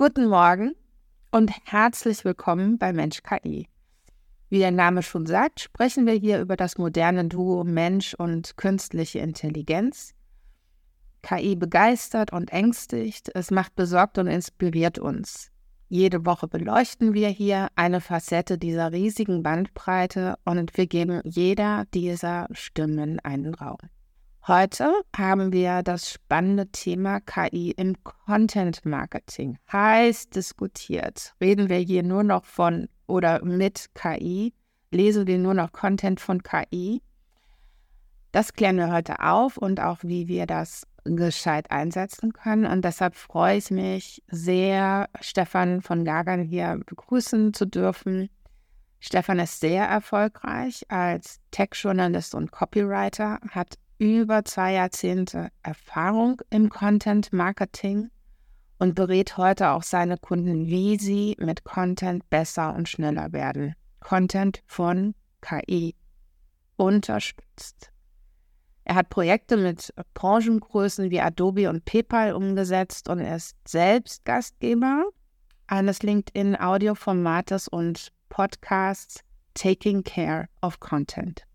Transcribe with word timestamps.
Guten 0.00 0.28
Morgen 0.28 0.76
und 1.32 1.50
herzlich 1.64 2.24
willkommen 2.24 2.78
bei 2.78 2.92
Mensch 2.92 3.20
KI. 3.24 3.66
Wie 4.48 4.60
der 4.60 4.70
Name 4.70 5.02
schon 5.02 5.26
sagt, 5.26 5.58
sprechen 5.58 6.06
wir 6.06 6.12
hier 6.12 6.40
über 6.40 6.56
das 6.56 6.78
moderne 6.78 7.24
Duo 7.24 7.64
Mensch 7.64 8.14
und 8.14 8.56
künstliche 8.56 9.18
Intelligenz. 9.18 10.14
KI 11.22 11.56
begeistert 11.56 12.32
und 12.32 12.52
ängstigt, 12.52 13.32
es 13.34 13.50
macht 13.50 13.74
besorgt 13.74 14.18
und 14.18 14.28
inspiriert 14.28 15.00
uns. 15.00 15.50
Jede 15.88 16.24
Woche 16.24 16.46
beleuchten 16.46 17.12
wir 17.12 17.28
hier 17.28 17.66
eine 17.74 18.00
Facette 18.00 18.56
dieser 18.56 18.92
riesigen 18.92 19.42
Bandbreite 19.42 20.36
und 20.44 20.76
wir 20.76 20.86
geben 20.86 21.22
jeder 21.24 21.86
dieser 21.92 22.46
Stimmen 22.52 23.18
einen 23.24 23.52
Raum. 23.52 23.78
Heute 24.48 24.90
haben 25.14 25.52
wir 25.52 25.82
das 25.82 26.10
spannende 26.10 26.68
Thema 26.68 27.20
KI 27.20 27.72
im 27.72 28.02
Content 28.02 28.82
Marketing. 28.86 29.58
Heiß 29.70 30.30
diskutiert. 30.30 31.34
Reden 31.38 31.68
wir 31.68 31.76
hier 31.76 32.02
nur 32.02 32.22
noch 32.22 32.46
von 32.46 32.88
oder 33.06 33.44
mit 33.44 33.90
KI? 33.92 34.54
Lesen 34.90 35.26
wir 35.26 35.36
nur 35.36 35.52
noch 35.52 35.72
Content 35.72 36.18
von 36.18 36.42
KI? 36.42 37.02
Das 38.32 38.54
klären 38.54 38.78
wir 38.78 38.90
heute 38.90 39.20
auf 39.20 39.58
und 39.58 39.80
auch, 39.80 39.98
wie 40.00 40.28
wir 40.28 40.46
das 40.46 40.86
gescheit 41.04 41.70
einsetzen 41.70 42.32
können. 42.32 42.64
Und 42.64 42.86
deshalb 42.86 43.16
freue 43.16 43.58
ich 43.58 43.70
mich 43.70 44.22
sehr, 44.28 45.10
Stefan 45.20 45.82
von 45.82 46.06
Gagan 46.06 46.42
hier 46.42 46.80
begrüßen 46.86 47.52
zu 47.52 47.66
dürfen. 47.66 48.30
Stefan 48.98 49.40
ist 49.40 49.60
sehr 49.60 49.84
erfolgreich 49.84 50.86
als 50.88 51.38
Tech-Journalist 51.50 52.34
und 52.34 52.50
Copywriter, 52.50 53.40
hat 53.50 53.76
über 53.98 54.44
zwei 54.44 54.74
Jahrzehnte 54.74 55.50
Erfahrung 55.62 56.40
im 56.50 56.70
Content 56.70 57.32
Marketing 57.32 58.10
und 58.78 58.94
berät 58.94 59.36
heute 59.36 59.70
auch 59.70 59.82
seine 59.82 60.16
Kunden, 60.16 60.66
wie 60.66 60.98
sie 60.98 61.36
mit 61.38 61.64
Content 61.64 62.28
besser 62.30 62.74
und 62.74 62.88
schneller 62.88 63.32
werden. 63.32 63.74
Content 64.00 64.62
von 64.66 65.14
KI 65.40 65.96
unterstützt. 66.76 67.90
Er 68.84 68.94
hat 68.94 69.10
Projekte 69.10 69.56
mit 69.56 69.92
Branchengrößen 70.14 71.10
wie 71.10 71.20
Adobe 71.20 71.68
und 71.68 71.84
PayPal 71.84 72.32
umgesetzt 72.32 73.08
und 73.08 73.18
ist 73.18 73.56
selbst 73.66 74.24
Gastgeber 74.24 75.04
eines 75.66 76.02
LinkedIn-Audioformates 76.02 77.68
und 77.68 78.12
Podcasts 78.28 79.22
Taking 79.54 80.04
Care 80.04 80.48
of 80.62 80.78
Content. 80.80 81.47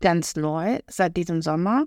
Ganz 0.00 0.36
neu 0.36 0.78
seit 0.88 1.16
diesem 1.16 1.42
Sommer 1.42 1.84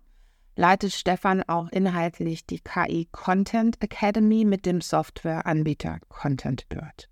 leitet 0.58 0.92
Stefan 0.94 1.44
auch 1.44 1.70
inhaltlich 1.70 2.46
die 2.46 2.60
KI 2.60 3.08
Content 3.12 3.82
Academy 3.82 4.44
mit 4.44 4.66
dem 4.66 4.82
Softwareanbieter 4.82 6.00
ContentBird. 6.10 7.10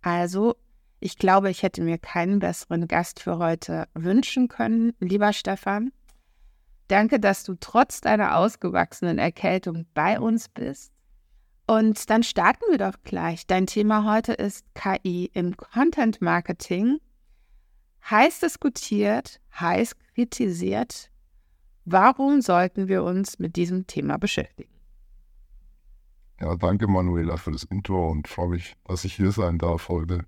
Also, 0.00 0.56
ich 1.00 1.18
glaube, 1.18 1.50
ich 1.50 1.62
hätte 1.62 1.82
mir 1.82 1.98
keinen 1.98 2.38
besseren 2.38 2.88
Gast 2.88 3.20
für 3.20 3.38
heute 3.38 3.86
wünschen 3.94 4.48
können. 4.48 4.94
Lieber 4.98 5.32
Stefan, 5.34 5.92
danke, 6.88 7.20
dass 7.20 7.44
du 7.44 7.54
trotz 7.60 8.00
deiner 8.00 8.38
ausgewachsenen 8.38 9.18
Erkältung 9.18 9.86
bei 9.92 10.18
uns 10.18 10.48
bist. 10.48 10.92
Und 11.66 12.08
dann 12.08 12.22
starten 12.22 12.64
wir 12.70 12.78
doch 12.78 12.94
gleich. 13.04 13.46
Dein 13.46 13.66
Thema 13.66 14.10
heute 14.10 14.32
ist 14.32 14.64
KI 14.74 15.30
im 15.34 15.54
Content 15.58 16.22
Marketing 16.22 16.98
heiß 18.10 18.40
diskutiert, 18.40 19.40
heiß 19.58 19.96
kritisiert. 20.14 21.10
Warum 21.84 22.40
sollten 22.40 22.88
wir 22.88 23.02
uns 23.02 23.38
mit 23.38 23.56
diesem 23.56 23.86
Thema 23.86 24.18
beschäftigen? 24.18 24.72
Ja, 26.40 26.54
danke 26.54 26.86
Manuela 26.86 27.36
für 27.36 27.50
das 27.50 27.64
Intro 27.64 28.10
und 28.10 28.28
freue 28.28 28.50
mich, 28.50 28.76
dass 28.84 29.04
ich 29.04 29.14
hier 29.14 29.32
sein 29.32 29.58
darf 29.58 29.88
heute. 29.88 30.24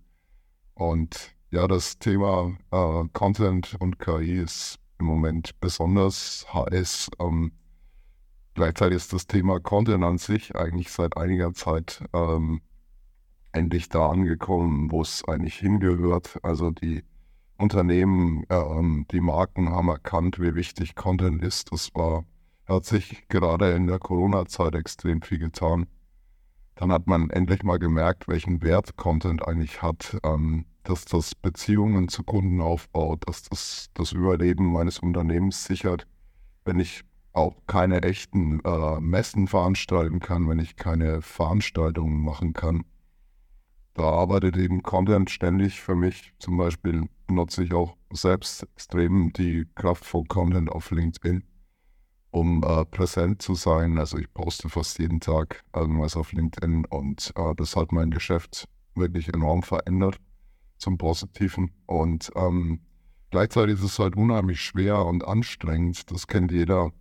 Und 0.74 1.36
ja, 1.50 1.68
das 1.68 1.98
Thema 1.98 2.56
äh, 2.70 3.04
Content 3.12 3.76
und 3.78 3.98
KI 3.98 4.38
ist 4.38 4.78
im 4.98 5.06
Moment 5.06 5.58
besonders 5.60 6.46
heiß. 6.52 7.10
Ähm, 7.20 7.52
gleichzeitig 8.54 8.96
ist 8.96 9.12
das 9.12 9.26
Thema 9.26 9.60
Content 9.60 10.02
an 10.04 10.18
sich 10.18 10.56
eigentlich 10.56 10.90
seit 10.90 11.16
einiger 11.16 11.52
Zeit 11.54 12.02
ähm, 12.12 12.60
endlich 13.52 13.88
da 13.88 14.10
angekommen, 14.10 14.90
wo 14.90 15.02
es 15.02 15.24
eigentlich 15.26 15.56
hingehört. 15.56 16.38
Also 16.42 16.70
die 16.70 17.04
Unternehmen, 17.60 18.44
ähm, 18.48 19.06
die 19.10 19.20
Marken 19.20 19.68
haben 19.70 19.88
erkannt, 19.88 20.40
wie 20.40 20.54
wichtig 20.54 20.94
Content 20.94 21.42
ist. 21.42 21.72
Das 21.72 21.90
war, 21.94 22.24
hat 22.66 22.84
sich 22.84 23.28
gerade 23.28 23.72
in 23.72 23.86
der 23.86 23.98
Corona-Zeit 23.98 24.74
extrem 24.74 25.22
viel 25.22 25.38
getan. 25.38 25.86
Dann 26.74 26.92
hat 26.92 27.06
man 27.06 27.28
endlich 27.30 27.62
mal 27.62 27.78
gemerkt, 27.78 28.26
welchen 28.28 28.62
Wert 28.62 28.96
Content 28.96 29.46
eigentlich 29.46 29.82
hat, 29.82 30.16
ähm, 30.24 30.64
dass 30.82 31.04
das 31.04 31.34
Beziehungen 31.34 32.08
zu 32.08 32.22
Kunden 32.22 32.60
aufbaut, 32.60 33.22
dass 33.26 33.42
das 33.42 33.90
das 33.94 34.12
Überleben 34.12 34.72
meines 34.72 34.98
Unternehmens 34.98 35.64
sichert. 35.64 36.06
Wenn 36.64 36.80
ich 36.80 37.04
auch 37.32 37.54
keine 37.66 38.02
echten 38.02 38.60
äh, 38.64 39.00
Messen 39.00 39.46
veranstalten 39.46 40.20
kann, 40.20 40.48
wenn 40.48 40.58
ich 40.58 40.76
keine 40.76 41.22
Veranstaltungen 41.22 42.22
machen 42.22 42.54
kann, 42.54 42.84
da 43.94 44.04
arbeitet 44.04 44.56
eben 44.56 44.82
Content 44.82 45.30
ständig 45.30 45.80
für 45.80 45.94
mich. 45.94 46.32
Zum 46.38 46.56
Beispiel 46.56 47.08
nutze 47.28 47.64
ich 47.64 47.74
auch 47.74 47.96
selbst 48.12 48.62
extrem 48.62 49.32
die 49.32 49.66
Kraft 49.74 50.04
von 50.04 50.26
Content 50.28 50.70
auf 50.70 50.90
LinkedIn, 50.90 51.44
um 52.30 52.62
äh, 52.62 52.84
präsent 52.84 53.42
zu 53.42 53.54
sein. 53.54 53.98
Also 53.98 54.18
ich 54.18 54.32
poste 54.32 54.68
fast 54.68 54.98
jeden 54.98 55.20
Tag 55.20 55.64
irgendwas 55.74 56.16
auf 56.16 56.32
LinkedIn 56.32 56.84
und 56.86 57.32
äh, 57.36 57.54
das 57.56 57.76
hat 57.76 57.92
mein 57.92 58.10
Geschäft 58.10 58.68
wirklich 58.94 59.32
enorm 59.32 59.62
verändert 59.62 60.18
zum 60.78 60.98
Positiven. 60.98 61.72
Und 61.86 62.30
ähm, 62.36 62.80
gleichzeitig 63.30 63.76
ist 63.76 63.84
es 63.84 63.98
halt 63.98 64.16
unheimlich 64.16 64.60
schwer 64.60 65.04
und 65.04 65.26
anstrengend. 65.26 66.10
Das 66.10 66.26
kennt 66.26 66.52
jeder 66.52 66.92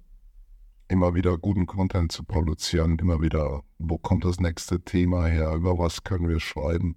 immer 0.89 1.13
wieder 1.13 1.38
guten 1.38 1.67
Content 1.67 2.11
zu 2.11 2.23
produzieren, 2.23 2.97
immer 3.00 3.22
wieder, 3.22 3.63
wo 3.77 3.97
kommt 3.97 4.25
das 4.25 4.39
nächste 4.39 4.81
Thema 4.81 5.27
her, 5.27 5.53
über 5.53 5.77
was 5.77 6.03
können 6.03 6.27
wir 6.27 6.39
schreiben, 6.39 6.95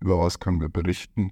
über 0.00 0.18
was 0.18 0.40
können 0.40 0.60
wir 0.60 0.70
berichten. 0.70 1.30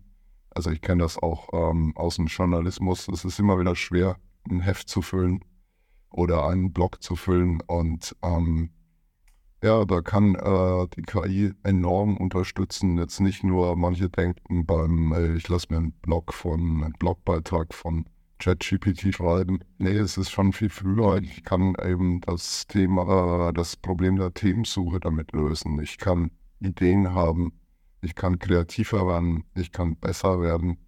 Also 0.51 0.71
ich 0.71 0.83
kenne 0.83 1.03
das 1.03 1.19
auch 1.19 1.49
ähm, 1.53 1.97
aus 1.97 2.17
dem 2.17 2.27
Journalismus. 2.27 3.09
Es 3.09 3.25
ist 3.25 3.41
immer 3.41 3.59
wieder 3.59 3.75
schwer, 3.75 4.17
ein 4.51 4.61
Heft 4.61 4.89
zu 4.89 5.01
füllen 5.01 5.41
oder 6.11 6.47
einen 6.47 6.73
Blog 6.73 7.03
zu 7.03 7.17
füllen. 7.17 7.63
Und 7.67 8.15
ähm, 8.23 8.71
ja, 9.63 9.85
da 9.87 10.03
kann 10.03 10.35
äh, 10.35 10.87
die 10.95 11.03
KI 11.03 11.53
enorm 11.63 12.19
unterstützen. 12.19 12.99
Jetzt 12.99 13.21
nicht 13.21 13.43
nur, 13.43 13.77
manche 13.77 14.11
denken 14.11 14.67
beim, 14.67 15.13
äh, 15.15 15.35
ich 15.35 15.49
lasse 15.49 15.69
mir 15.71 15.79
einen 15.79 15.93
Blog 15.93 16.35
von, 16.35 16.85
einen 16.85 16.93
Blogbeitrag 16.93 17.73
von 17.73 18.05
ChatGPT 18.43 19.15
schreiben. 19.15 19.61
Nee, 19.79 19.97
es 19.97 20.17
ist 20.17 20.31
schon 20.31 20.53
viel 20.53 20.69
früher. 20.69 21.19
Ich 21.19 21.45
kann 21.45 21.77
eben 21.81 22.21
das 22.23 22.67
Thema, 22.67 23.53
das 23.53 23.77
Problem 23.77 24.17
der 24.17 24.35
Themensuche 24.35 24.99
damit 24.99 25.33
lösen. 25.33 25.81
Ich 25.81 25.97
kann 25.97 26.33
Ideen 26.59 27.15
haben, 27.15 27.53
ich 28.01 28.17
kann 28.17 28.41
kreativer 28.41 29.07
werden, 29.07 29.45
ich 29.55 29.71
kann 29.71 29.97
besser 29.97 30.41
werden. 30.41 30.79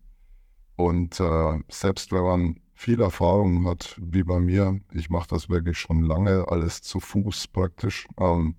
Und 0.74 1.20
äh, 1.20 1.60
selbst 1.68 2.10
wenn 2.10 2.24
man 2.24 2.60
viel 2.74 3.00
Erfahrung 3.00 3.68
hat, 3.68 4.00
wie 4.02 4.24
bei 4.24 4.40
mir, 4.40 4.80
ich 4.92 5.08
mache 5.08 5.28
das 5.28 5.48
wirklich 5.48 5.78
schon 5.78 6.02
lange, 6.02 6.48
alles 6.48 6.82
zu 6.82 6.98
Fuß 6.98 7.46
praktisch, 7.48 8.08
ähm, 8.18 8.56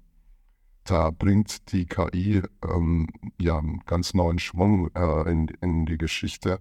da 0.85 1.09
bringt 1.09 1.71
die 1.73 1.85
KI 1.85 2.43
ähm, 2.63 3.07
ja 3.41 3.57
einen 3.57 3.79
ganz 3.85 4.13
neuen 4.13 4.39
Schwung 4.39 4.89
äh, 4.95 5.29
in, 5.29 5.47
in 5.59 5.85
die 5.85 5.97
Geschichte. 5.97 6.59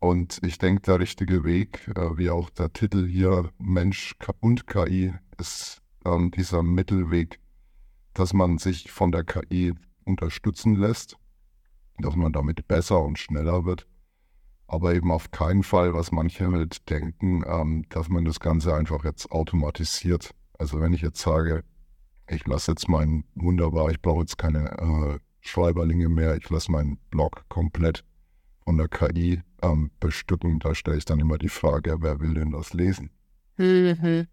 Und 0.00 0.40
ich 0.42 0.58
denke, 0.58 0.82
der 0.82 1.00
richtige 1.00 1.44
Weg, 1.44 1.88
äh, 1.96 2.16
wie 2.16 2.30
auch 2.30 2.50
der 2.50 2.72
Titel 2.72 3.06
hier, 3.06 3.50
Mensch 3.58 4.14
und 4.40 4.66
KI, 4.66 5.12
ist 5.38 5.82
ähm, 6.04 6.30
dieser 6.30 6.62
Mittelweg, 6.62 7.40
dass 8.14 8.32
man 8.32 8.58
sich 8.58 8.90
von 8.92 9.10
der 9.10 9.24
KI 9.24 9.74
unterstützen 10.04 10.76
lässt, 10.76 11.16
dass 11.98 12.14
man 12.14 12.32
damit 12.32 12.68
besser 12.68 13.02
und 13.02 13.18
schneller 13.18 13.64
wird. 13.64 13.86
Aber 14.68 14.94
eben 14.94 15.10
auf 15.10 15.30
keinen 15.30 15.62
Fall, 15.62 15.94
was 15.94 16.12
manche 16.12 16.50
halt 16.50 16.88
denken, 16.90 17.42
ähm, 17.46 17.84
dass 17.88 18.08
man 18.08 18.24
das 18.24 18.38
Ganze 18.38 18.74
einfach 18.74 19.04
jetzt 19.04 19.32
automatisiert. 19.32 20.30
Also 20.58 20.80
wenn 20.80 20.92
ich 20.92 21.02
jetzt 21.02 21.20
sage, 21.20 21.64
ich 22.28 22.46
lasse 22.46 22.72
jetzt 22.72 22.88
meinen, 22.88 23.24
wunderbar, 23.34 23.90
ich 23.90 24.00
brauche 24.00 24.20
jetzt 24.20 24.38
keine 24.38 24.70
äh, 24.78 25.18
Schreiberlinge 25.40 26.08
mehr, 26.08 26.36
ich 26.36 26.48
lasse 26.50 26.70
meinen 26.70 26.98
Blog 27.10 27.44
komplett 27.48 28.04
von 28.68 28.76
der 28.76 28.88
KI 28.88 29.40
ähm, 29.62 29.90
bestücken. 29.98 30.58
Da 30.58 30.74
stelle 30.74 30.98
ich 30.98 31.06
dann 31.06 31.20
immer 31.20 31.38
die 31.38 31.48
Frage, 31.48 32.02
wer 32.02 32.20
will 32.20 32.34
denn 32.34 32.50
das 32.50 32.74
lesen? 32.74 33.08
Mhm. 33.56 34.26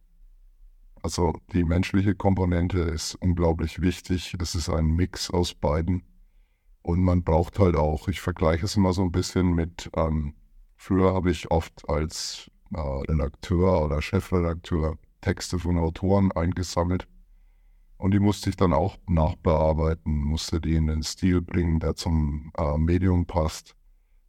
Also 1.02 1.40
die 1.54 1.64
menschliche 1.64 2.16
Komponente 2.16 2.80
ist 2.80 3.16
unglaublich 3.16 3.80
wichtig. 3.80 4.36
Es 4.38 4.54
ist 4.54 4.68
ein 4.68 4.88
Mix 4.88 5.32
aus 5.32 5.54
beiden. 5.54 6.04
Und 6.82 7.00
man 7.00 7.24
braucht 7.24 7.60
halt 7.60 7.78
auch, 7.78 8.10
ich 8.10 8.20
vergleiche 8.20 8.66
es 8.66 8.76
immer 8.76 8.92
so 8.92 9.04
ein 9.04 9.14
bisschen 9.14 9.54
mit, 9.54 9.90
ähm, 9.96 10.34
früher 10.76 11.14
habe 11.14 11.32
ich 11.32 11.50
oft 11.50 11.88
als 11.88 12.52
äh, 12.74 12.80
Redakteur 12.82 13.86
oder 13.86 14.02
Chefredakteur 14.02 14.98
Texte 15.22 15.60
von 15.60 15.78
Autoren 15.78 16.34
eingesammelt. 16.34 17.08
Und 17.96 18.12
die 18.12 18.20
musste 18.20 18.50
ich 18.50 18.58
dann 18.58 18.74
auch 18.74 18.98
nachbearbeiten, 19.08 20.14
musste 20.14 20.60
die 20.60 20.76
in 20.76 20.88
den 20.88 21.04
Stil 21.04 21.42
bringen, 21.42 21.80
der 21.80 21.96
zum 21.96 22.52
äh, 22.58 22.78
Medium 22.78 23.28
passt. 23.28 23.78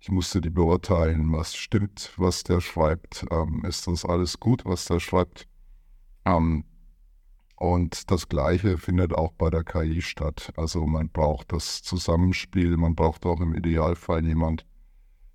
Ich 0.06 0.12
musste 0.12 0.40
die 0.40 0.50
beurteilen, 0.50 1.32
was 1.32 1.56
stimmt, 1.56 2.12
was 2.16 2.44
der 2.44 2.60
schreibt. 2.60 3.26
Ähm, 3.28 3.64
ist 3.64 3.88
das 3.88 4.04
alles 4.04 4.38
gut, 4.38 4.64
was 4.64 4.84
der 4.84 5.00
schreibt? 5.00 5.48
Ähm, 6.24 6.64
und 7.56 8.08
das 8.12 8.28
Gleiche 8.28 8.78
findet 8.78 9.12
auch 9.12 9.32
bei 9.32 9.50
der 9.50 9.64
KI 9.64 10.00
statt. 10.02 10.52
Also 10.56 10.86
man 10.86 11.08
braucht 11.08 11.52
das 11.52 11.82
Zusammenspiel, 11.82 12.76
man 12.76 12.94
braucht 12.94 13.26
auch 13.26 13.40
im 13.40 13.52
Idealfall 13.52 14.24
jemand, 14.24 14.64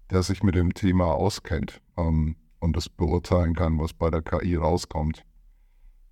der 0.09 0.23
sich 0.23 0.41
mit 0.41 0.55
dem 0.55 0.73
Thema 0.73 1.15
auskennt 1.15 1.81
ähm, 1.97 2.37
und 2.61 2.77
das 2.77 2.87
beurteilen 2.87 3.55
kann, 3.55 3.77
was 3.77 3.91
bei 3.91 4.09
der 4.09 4.21
KI 4.21 4.55
rauskommt. 4.55 5.25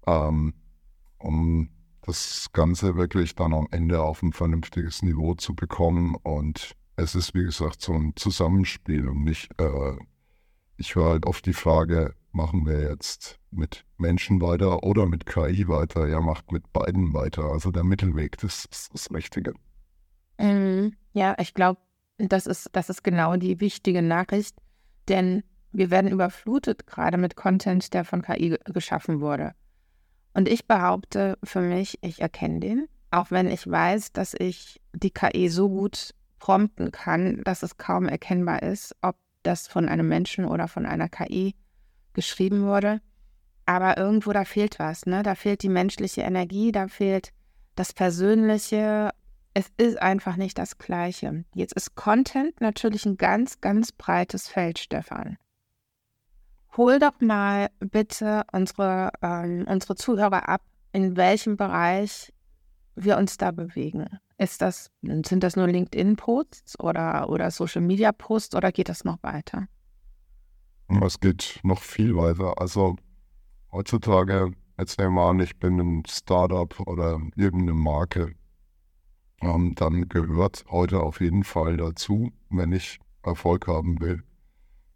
Ähm, 0.05 0.53
um 1.17 1.69
das 2.01 2.49
Ganze 2.51 2.97
wirklich 2.97 3.35
dann 3.35 3.53
am 3.53 3.69
Ende 3.71 4.01
auf 4.01 4.21
ein 4.21 4.33
vernünftiges 4.33 5.01
Niveau 5.01 5.35
zu 5.35 5.55
bekommen. 5.55 6.15
Und 6.15 6.75
es 6.99 7.15
ist, 7.15 7.33
wie 7.33 7.43
gesagt, 7.43 7.81
so 7.81 7.93
ein 7.93 8.13
Zusammenspiel 8.15 9.07
und 9.07 9.23
nicht, 9.23 9.49
äh, 9.59 9.97
ich 10.77 10.95
höre 10.95 11.09
halt 11.09 11.25
oft 11.25 11.45
die 11.45 11.53
Frage, 11.53 12.13
machen 12.31 12.65
wir 12.65 12.89
jetzt 12.89 13.39
mit 13.51 13.85
Menschen 13.97 14.41
weiter 14.41 14.83
oder 14.83 15.05
mit 15.05 15.25
KI 15.25 15.67
weiter? 15.67 16.07
Ja, 16.07 16.21
macht 16.21 16.51
mit 16.51 16.71
beiden 16.71 17.13
weiter. 17.13 17.45
Also 17.45 17.71
der 17.71 17.83
Mittelweg, 17.83 18.37
das 18.37 18.65
ist 18.65 18.93
das 18.93 19.11
Richtige. 19.11 19.53
Mhm. 20.39 20.95
Ja, 21.13 21.35
ich 21.39 21.53
glaube, 21.53 21.81
das 22.17 22.45
ist, 22.45 22.69
das 22.73 22.89
ist 22.89 23.03
genau 23.03 23.35
die 23.35 23.59
wichtige 23.59 24.01
Nachricht, 24.01 24.55
denn 25.07 25.43
wir 25.71 25.89
werden 25.91 26.11
überflutet 26.11 26.87
gerade 26.87 27.17
mit 27.17 27.35
Content, 27.35 27.93
der 27.93 28.03
von 28.03 28.21
KI 28.21 28.57
geschaffen 28.65 29.21
wurde. 29.21 29.53
Und 30.33 30.47
ich 30.47 30.67
behaupte 30.67 31.37
für 31.43 31.61
mich, 31.61 31.97
ich 32.01 32.21
erkenne 32.21 32.59
den, 32.59 32.87
auch 33.11 33.31
wenn 33.31 33.49
ich 33.49 33.69
weiß, 33.69 34.11
dass 34.13 34.35
ich 34.37 34.79
die 34.93 35.11
KI 35.11 35.49
so 35.49 35.69
gut 35.69 36.13
prompten 36.39 36.91
kann, 36.91 37.41
dass 37.43 37.63
es 37.63 37.77
kaum 37.77 38.07
erkennbar 38.07 38.63
ist, 38.63 38.95
ob 39.01 39.15
das 39.43 39.67
von 39.67 39.87
einem 39.87 40.07
Menschen 40.07 40.45
oder 40.45 40.67
von 40.67 40.85
einer 40.85 41.09
KI 41.09 41.55
geschrieben 42.13 42.63
wurde. 42.63 43.01
Aber 43.65 43.97
irgendwo 43.97 44.31
da 44.31 44.45
fehlt 44.45 44.79
was, 44.79 45.05
ne? 45.05 45.21
Da 45.21 45.35
fehlt 45.35 45.61
die 45.61 45.69
menschliche 45.69 46.21
Energie, 46.21 46.71
da 46.71 46.87
fehlt 46.87 47.31
das 47.75 47.93
Persönliche. 47.93 49.11
Es 49.53 49.67
ist 49.77 50.01
einfach 50.01 50.35
nicht 50.35 50.57
das 50.57 50.77
Gleiche. 50.77 51.45
Jetzt 51.53 51.73
ist 51.73 51.95
Content 51.95 52.59
natürlich 52.61 53.05
ein 53.05 53.17
ganz, 53.17 53.61
ganz 53.61 53.91
breites 53.91 54.47
Feld, 54.47 54.79
Stefan 54.79 55.37
hol 56.77 56.99
doch 56.99 57.19
mal 57.19 57.69
bitte 57.79 58.43
unsere, 58.51 59.11
ähm, 59.21 59.65
unsere 59.67 59.95
Zuhörer 59.95 60.47
ab, 60.47 60.61
in 60.91 61.17
welchem 61.17 61.57
Bereich 61.57 62.33
wir 62.95 63.17
uns 63.17 63.37
da 63.37 63.51
bewegen. 63.51 64.07
Ist 64.39 64.61
das, 64.61 64.89
sind 65.01 65.43
das 65.43 65.57
nur 65.57 65.67
LinkedIn-Posts 65.67 66.79
oder, 66.79 67.29
oder 67.29 67.51
Social-Media-Posts 67.51 68.55
oder 68.55 68.71
geht 68.71 68.87
das 68.87 69.03
noch 69.03 69.21
weiter? 69.21 69.67
Es 71.03 71.19
geht 71.19 71.59
noch 71.63 71.81
viel 71.81 72.15
weiter. 72.15 72.53
Also 72.57 72.95
heutzutage, 73.73 74.53
jetzt 74.77 74.97
nehmen 74.97 75.15
wir 75.15 75.29
an, 75.29 75.41
ich 75.41 75.59
bin 75.59 75.77
ein 75.79 76.03
Startup 76.07 76.79
oder 76.87 77.19
irgendeine 77.35 77.73
Marke, 77.73 78.33
ähm, 79.41 79.75
dann 79.75 80.07
gehört 80.07 80.63
heute 80.69 81.01
auf 81.01 81.19
jeden 81.19 81.43
Fall 81.43 81.75
dazu, 81.75 82.31
wenn 82.49 82.71
ich 82.71 82.97
Erfolg 83.23 83.67
haben 83.67 83.99
will, 83.99 84.23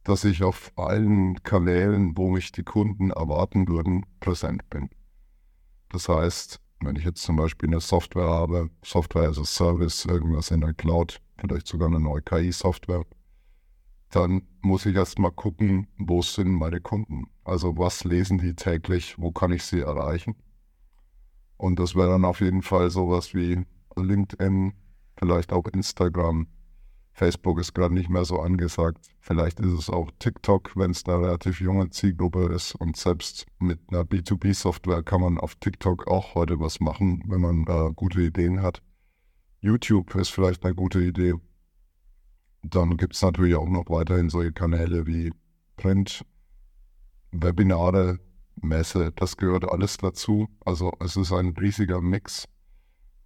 dass 0.06 0.24
ich 0.24 0.42
auf 0.42 0.72
allen 0.78 1.44
Kanälen, 1.44 2.16
wo 2.16 2.30
mich 2.30 2.54
die 2.54 2.64
Kunden 2.64 3.12
erwarten 3.12 3.68
würden, 3.68 4.06
präsent 4.22 4.70
bin. 4.70 4.90
Das 5.90 6.08
heißt, 6.08 6.62
wenn 6.86 6.96
ich 6.96 7.06
jetzt 7.06 7.22
zum 7.22 7.36
Beispiel 7.36 7.70
eine 7.70 7.80
Software 7.80 8.30
habe, 8.30 8.70
Software 8.84 9.30
as 9.30 9.38
a 9.38 9.46
Service, 9.46 10.06
irgendwas 10.06 10.52
in 10.52 10.62
der 10.62 10.74
Cloud, 10.74 11.20
vielleicht 11.38 11.68
sogar 11.68 11.88
eine 11.88 12.00
neue 12.00 12.22
KI-Software, 12.22 13.06
dann 14.10 14.44
muss 14.62 14.86
ich 14.86 14.96
erst 14.96 15.18
mal 15.20 15.32
gucken, 15.32 15.88
wo 15.98 16.22
sind 16.22 16.52
meine 16.52 16.80
Kunden? 16.80 17.26
Also 17.44 17.78
was 17.78 18.04
lesen 18.04 18.38
die 18.38 18.56
täglich, 18.56 19.16
wo 19.18 19.32
kann 19.32 19.52
ich 19.52 19.64
sie 19.64 19.82
erreichen? 19.82 20.36
Und 21.58 21.80
das 21.80 21.96
wäre 21.96 22.10
dann 22.10 22.26
auf 22.26 22.42
jeden 22.42 22.62
Fall 22.62 22.90
sowas 22.92 23.34
wie 23.34 23.66
LinkedIn, 23.96 24.74
vielleicht 25.18 25.52
auch 25.52 25.66
Instagram, 25.68 26.48
Facebook 27.14 27.60
ist 27.60 27.76
gerade 27.76 27.94
nicht 27.94 28.10
mehr 28.10 28.26
so 28.26 28.40
angesagt. 28.40 29.08
Vielleicht 29.20 29.60
ist 29.60 29.72
es 29.72 29.90
auch 29.90 30.10
TikTok, 30.18 30.76
wenn 30.76 30.92
es 30.92 31.06
eine 31.06 31.22
relativ 31.22 31.62
junge 31.62 31.92
Zielgruppe 31.92 32.52
ist. 32.54 32.74
Und 32.74 32.98
selbst 32.98 33.46
mit 33.60 33.80
einer 33.90 34.02
B2B-Software 34.02 35.04
kann 35.04 35.22
man 35.22 35.38
auf 35.38 35.56
TikTok 35.56 36.08
auch 36.08 36.34
heute 36.34 36.60
was 36.60 36.80
machen, 36.80 37.24
wenn 37.28 37.42
man 37.42 37.66
äh, 37.68 37.94
gute 37.96 38.22
Ideen 38.22 38.64
hat. 38.64 38.82
YouTube 39.62 40.16
ist 40.16 40.30
vielleicht 40.30 40.66
eine 40.66 40.74
gute 40.74 41.02
Idee. 41.02 41.36
Dann 42.64 42.98
gibt 42.98 43.14
es 43.14 43.22
natürlich 43.22 43.56
auch 43.56 43.70
noch 43.70 43.90
weiterhin 43.90 44.30
solche 44.30 44.52
Kanäle 44.52 45.06
wie 45.06 45.32
Print, 45.78 46.26
Webinare, 47.32 48.20
Messe. 48.56 49.12
Das 49.16 49.38
gehört 49.38 49.70
alles 49.70 49.98
dazu. 49.98 50.48
Also 50.66 50.92
es 51.00 51.16
ist 51.16 51.32
ein 51.32 51.50
riesiger 51.50 52.02
Mix 52.02 52.48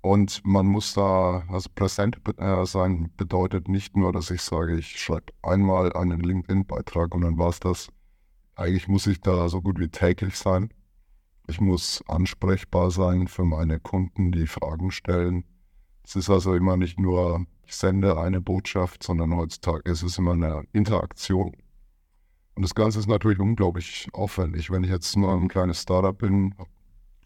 und 0.01 0.45
man 0.45 0.67
muss 0.67 0.93
da, 0.93 1.43
also 1.49 1.69
präsent 1.73 2.19
äh, 2.37 2.65
sein 2.65 3.11
bedeutet 3.17 3.67
nicht 3.67 3.97
nur, 3.97 4.13
dass 4.13 4.31
ich 4.31 4.41
sage, 4.41 4.77
ich 4.77 4.99
schreibe 4.99 5.33
einmal 5.41 5.93
einen 5.93 6.21
LinkedIn-Beitrag 6.21 7.13
und 7.15 7.21
dann 7.21 7.37
war 7.37 7.49
es 7.49 7.59
das. 7.59 7.89
Eigentlich 8.55 8.87
muss 8.87 9.07
ich 9.07 9.21
da 9.21 9.49
so 9.49 9.61
gut 9.61 9.79
wie 9.79 9.89
täglich 9.89 10.35
sein. 10.35 10.69
Ich 11.47 11.61
muss 11.61 12.03
ansprechbar 12.07 12.91
sein 12.91 13.27
für 13.27 13.43
meine 13.43 13.79
Kunden, 13.79 14.31
die 14.31 14.47
Fragen 14.47 14.91
stellen. 14.91 15.45
Es 16.03 16.15
ist 16.15 16.29
also 16.29 16.53
immer 16.55 16.77
nicht 16.77 16.99
nur, 16.99 17.45
ich 17.65 17.75
sende 17.75 18.17
eine 18.17 18.41
Botschaft, 18.41 19.03
sondern 19.03 19.35
heutzutage 19.35 19.89
ist 19.89 20.03
es 20.03 20.17
immer 20.17 20.33
eine 20.33 20.63
Interaktion. 20.73 21.55
Und 22.55 22.63
das 22.63 22.75
Ganze 22.75 22.99
ist 22.99 23.07
natürlich 23.07 23.39
unglaublich 23.39 24.07
aufwendig. 24.13 24.71
Wenn 24.71 24.83
ich 24.83 24.89
jetzt 24.89 25.15
nur 25.15 25.31
ein 25.33 25.47
kleines 25.47 25.81
Startup 25.81 26.17
bin, 26.17 26.55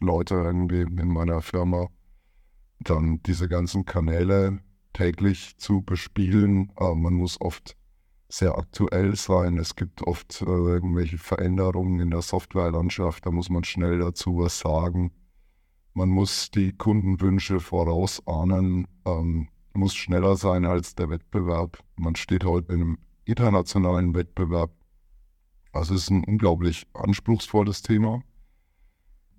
Leute 0.00 0.34
irgendwie 0.34 0.82
in 0.82 1.08
meiner 1.08 1.40
Firma, 1.40 1.88
dann 2.90 3.22
diese 3.24 3.48
ganzen 3.48 3.84
Kanäle 3.84 4.60
täglich 4.92 5.56
zu 5.58 5.82
bespielen. 5.82 6.72
Aber 6.76 6.94
man 6.94 7.14
muss 7.14 7.40
oft 7.40 7.76
sehr 8.28 8.56
aktuell 8.56 9.14
sein. 9.16 9.58
Es 9.58 9.76
gibt 9.76 10.02
oft 10.02 10.42
äh, 10.42 10.44
irgendwelche 10.46 11.18
Veränderungen 11.18 12.00
in 12.00 12.10
der 12.10 12.22
Softwarelandschaft. 12.22 13.26
Da 13.26 13.30
muss 13.30 13.50
man 13.50 13.64
schnell 13.64 13.98
dazu 13.98 14.38
was 14.38 14.58
sagen. 14.58 15.12
Man 15.94 16.08
muss 16.08 16.50
die 16.50 16.72
Kundenwünsche 16.72 17.60
vorausahnen, 17.60 18.88
ähm, 19.04 19.48
muss 19.74 19.94
schneller 19.94 20.36
sein 20.36 20.64
als 20.64 20.94
der 20.94 21.10
Wettbewerb. 21.10 21.78
Man 21.96 22.16
steht 22.16 22.44
heute 22.44 22.72
in 22.72 22.80
einem 22.80 22.98
internationalen 23.24 24.14
Wettbewerb. 24.14 24.72
Also 25.72 25.94
es 25.94 26.02
ist 26.02 26.10
ein 26.10 26.24
unglaublich 26.24 26.86
anspruchsvolles 26.94 27.82
Thema 27.82 28.22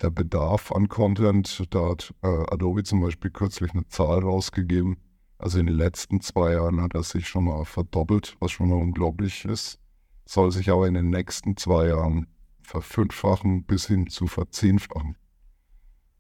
der 0.04 0.12
Bedarf 0.12 0.72
an 0.72 0.90
Content. 0.90 1.64
Da 1.72 1.90
hat 1.90 2.14
äh, 2.22 2.28
Adobe 2.28 2.84
zum 2.84 3.02
Beispiel 3.02 3.32
kürzlich 3.32 3.72
eine 3.72 3.88
Zahl 3.88 4.20
rausgegeben. 4.20 4.98
Also 5.38 5.60
in 5.60 5.66
den 5.66 5.76
letzten 5.76 6.22
zwei 6.22 6.54
Jahren 6.54 6.82
hat 6.82 6.94
er 6.94 7.04
sich 7.04 7.28
schon 7.28 7.46
mal 7.46 7.66
verdoppelt, 7.66 8.36
was 8.40 8.52
schon 8.52 8.70
mal 8.70 8.76
unglaublich 8.76 9.46
ist. 9.46 9.80
Soll 10.26 10.52
sich 10.52 10.70
aber 10.70 10.88
in 10.88 10.94
den 10.94 11.10
nächsten 11.10 11.58
zwei 11.58 11.88
Jahren 11.88 12.28
verfünffachen 12.62 13.64
bis 13.64 13.88
hin 13.88 14.08
zu 14.08 14.28
verzehnfachen. 14.28 15.18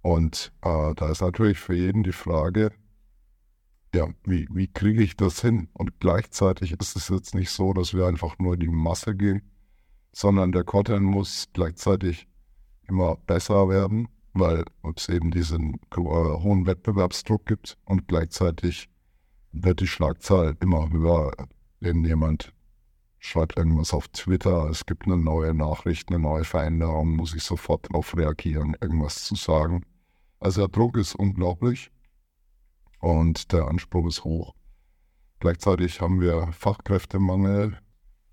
Und 0.02 0.52
äh, 0.62 0.94
da 0.96 1.12
ist 1.12 1.22
natürlich 1.22 1.60
für 1.60 1.76
jeden 1.76 2.04
die 2.04 2.12
Frage, 2.12 2.72
ja, 3.96 4.08
wie, 4.26 4.48
wie 4.52 4.68
kriege 4.68 5.04
ich 5.04 5.16
das 5.16 5.40
hin? 5.42 5.70
Und 5.74 6.00
gleichzeitig 6.00 6.74
ist 6.74 6.96
es 6.96 7.10
jetzt 7.10 7.36
nicht 7.36 7.52
so, 7.52 7.74
dass 7.74 7.94
wir 7.94 8.08
einfach 8.08 8.40
nur 8.40 8.56
in 8.56 8.60
die 8.60 8.68
Masse 8.68 9.16
gehen, 9.16 9.42
sondern 10.12 10.52
der 10.52 10.64
Content 10.64 11.04
muss 11.04 11.48
gleichzeitig 11.54 12.28
immer 12.88 13.16
besser 13.28 13.70
werden, 13.70 14.08
weil 14.34 14.66
es 14.96 15.10
eben 15.10 15.32
diesen 15.32 15.80
hohen 15.96 16.66
Wettbewerbsdruck 16.66 17.46
gibt 17.46 17.78
und 17.86 18.08
gleichzeitig 18.08 18.90
wird 19.52 19.80
die 19.80 19.88
Schlagzahl 19.88 20.58
immer 20.60 20.90
höher. 20.90 21.32
Wenn 21.80 22.04
jemand 22.04 22.54
schreibt 23.20 23.58
irgendwas 23.58 23.94
auf 23.94 24.08
Twitter, 24.10 24.70
es 24.70 24.86
gibt 24.86 25.06
eine 25.06 25.18
neue 25.18 25.54
Nachricht, 25.54 26.10
eine 26.10 26.20
neue 26.20 26.44
Veränderung, 26.44 27.16
muss 27.16 27.34
ich 27.34 27.44
sofort 27.44 27.90
darauf 27.90 28.18
reagieren, 28.18 28.76
irgendwas 28.82 29.24
zu 29.24 29.36
sagen. 29.36 29.86
Also 30.40 30.62
der 30.62 30.70
Druck 30.70 30.98
ist 30.98 31.16
unglaublich 31.16 31.90
und 33.00 33.52
der 33.54 33.68
Anspruch 33.68 34.08
ist 34.08 34.24
hoch. 34.24 34.54
Gleichzeitig 35.40 36.02
haben 36.02 36.20
wir 36.20 36.52
Fachkräftemangel, 36.54 37.78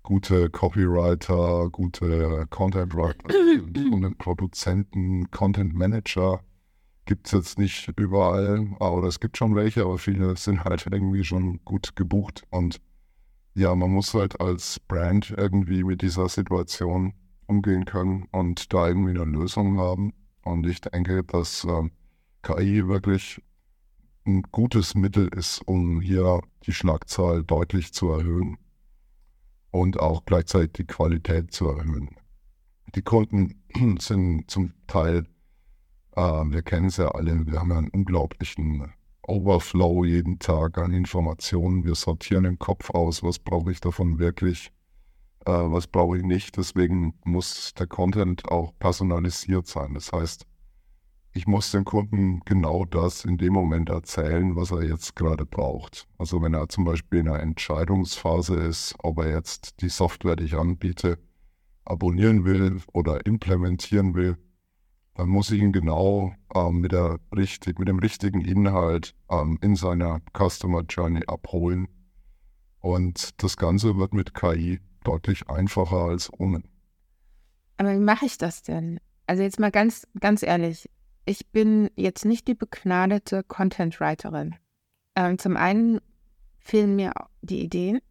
gute 0.03 0.49
Copywriter, 0.49 1.69
gute 1.69 2.47
Content 2.49 2.95
Writer 2.95 3.29
und 3.91 4.17
Produzenten, 4.17 5.29
Content 5.31 5.73
Manager 5.73 6.41
gibt 7.05 7.27
es 7.27 7.33
jetzt 7.33 7.59
nicht 7.59 7.91
überall, 7.97 8.67
oder 8.79 9.07
es 9.07 9.19
gibt 9.19 9.37
schon 9.37 9.55
welche, 9.55 9.81
aber 9.81 9.97
viele 9.97 10.35
sind 10.37 10.63
halt 10.63 10.85
irgendwie 10.89 11.23
schon 11.23 11.59
gut 11.65 11.95
gebucht 11.95 12.43
und 12.49 12.79
ja, 13.53 13.75
man 13.75 13.91
muss 13.91 14.13
halt 14.13 14.39
als 14.39 14.79
Brand 14.79 15.33
irgendwie 15.35 15.83
mit 15.83 16.01
dieser 16.01 16.29
Situation 16.29 17.13
umgehen 17.47 17.85
können 17.85 18.27
und 18.31 18.73
da 18.73 18.87
irgendwie 18.87 19.11
eine 19.11 19.25
Lösung 19.25 19.77
haben. 19.77 20.13
Und 20.43 20.65
ich 20.65 20.79
denke, 20.79 21.23
dass 21.23 21.65
äh, 21.65 21.89
KI 22.43 22.87
wirklich 22.87 23.41
ein 24.25 24.43
gutes 24.43 24.95
Mittel 24.95 25.27
ist, 25.27 25.59
um 25.67 25.99
hier 25.99 26.39
die 26.65 26.71
Schlagzahl 26.71 27.43
deutlich 27.43 27.93
zu 27.93 28.09
erhöhen 28.09 28.57
und 29.71 29.99
auch 29.99 30.25
gleichzeitig 30.25 30.73
die 30.73 30.85
Qualität 30.85 31.51
zu 31.51 31.69
erhöhen. 31.69 32.15
Die 32.95 33.01
Kunden 33.01 33.63
sind 33.99 34.49
zum 34.49 34.73
Teil, 34.87 35.25
äh, 36.15 36.21
wir 36.21 36.61
kennen 36.61 36.87
es 36.87 36.97
ja 36.97 37.09
alle, 37.09 37.47
wir 37.47 37.59
haben 37.59 37.71
einen 37.71 37.89
unglaublichen 37.89 38.93
Overflow 39.27 40.03
jeden 40.03 40.39
Tag 40.39 40.77
an 40.77 40.91
Informationen. 40.91 41.85
Wir 41.85 41.95
sortieren 41.95 42.45
im 42.45 42.59
Kopf 42.59 42.89
aus, 42.89 43.23
was 43.23 43.39
brauche 43.39 43.71
ich 43.71 43.79
davon 43.79 44.19
wirklich, 44.19 44.71
äh, 45.45 45.51
was 45.51 45.87
brauche 45.87 46.17
ich 46.17 46.23
nicht. 46.23 46.57
Deswegen 46.57 47.13
muss 47.23 47.73
der 47.75 47.87
Content 47.87 48.49
auch 48.49 48.73
personalisiert 48.79 49.67
sein. 49.67 49.93
Das 49.93 50.11
heißt, 50.11 50.45
ich 51.33 51.47
muss 51.47 51.71
dem 51.71 51.85
Kunden 51.85 52.41
genau 52.41 52.83
das 52.85 53.23
in 53.23 53.37
dem 53.37 53.53
Moment 53.53 53.89
erzählen, 53.89 54.55
was 54.55 54.71
er 54.71 54.83
jetzt 54.83 55.15
gerade 55.15 55.45
braucht. 55.45 56.07
Also 56.17 56.41
wenn 56.41 56.53
er 56.53 56.67
zum 56.67 56.83
Beispiel 56.83 57.19
in 57.19 57.29
einer 57.29 57.39
Entscheidungsphase 57.39 58.55
ist, 58.55 58.95
ob 58.99 59.19
er 59.19 59.29
jetzt 59.29 59.81
die 59.81 59.89
Software, 59.89 60.35
die 60.35 60.45
ich 60.45 60.55
anbiete, 60.55 61.17
abonnieren 61.85 62.43
will 62.43 62.81
oder 62.91 63.25
implementieren 63.25 64.13
will, 64.13 64.37
dann 65.15 65.29
muss 65.29 65.51
ich 65.51 65.61
ihn 65.61 65.71
genau 65.71 66.33
ähm, 66.53 66.81
mit, 66.81 66.91
der 66.91 67.19
richtig, 67.35 67.79
mit 67.79 67.87
dem 67.87 67.99
richtigen 67.99 68.41
Inhalt 68.41 69.13
ähm, 69.29 69.57
in 69.61 69.75
seiner 69.75 70.21
Customer 70.37 70.83
Journey 70.83 71.23
abholen. 71.27 71.87
Und 72.79 73.41
das 73.43 73.57
Ganze 73.57 73.97
wird 73.97 74.13
mit 74.13 74.33
KI 74.33 74.79
deutlich 75.03 75.49
einfacher 75.49 75.97
als 75.97 76.31
ohne. 76.39 76.63
Aber 77.77 77.93
wie 77.93 77.99
mache 77.99 78.25
ich 78.25 78.37
das 78.37 78.63
denn? 78.63 78.99
Also 79.27 79.43
jetzt 79.43 79.59
mal 79.59 79.71
ganz, 79.71 80.07
ganz 80.19 80.43
ehrlich, 80.43 80.89
ich 81.25 81.47
bin 81.47 81.89
jetzt 81.95 82.25
nicht 82.25 82.47
die 82.47 82.55
begnadete 82.55 83.43
Content-Writerin. 83.43 84.55
Ähm, 85.15 85.37
zum 85.37 85.57
einen 85.57 85.99
fehlen 86.59 86.95
mir 86.95 87.13
die 87.41 87.61
Ideen. 87.61 88.01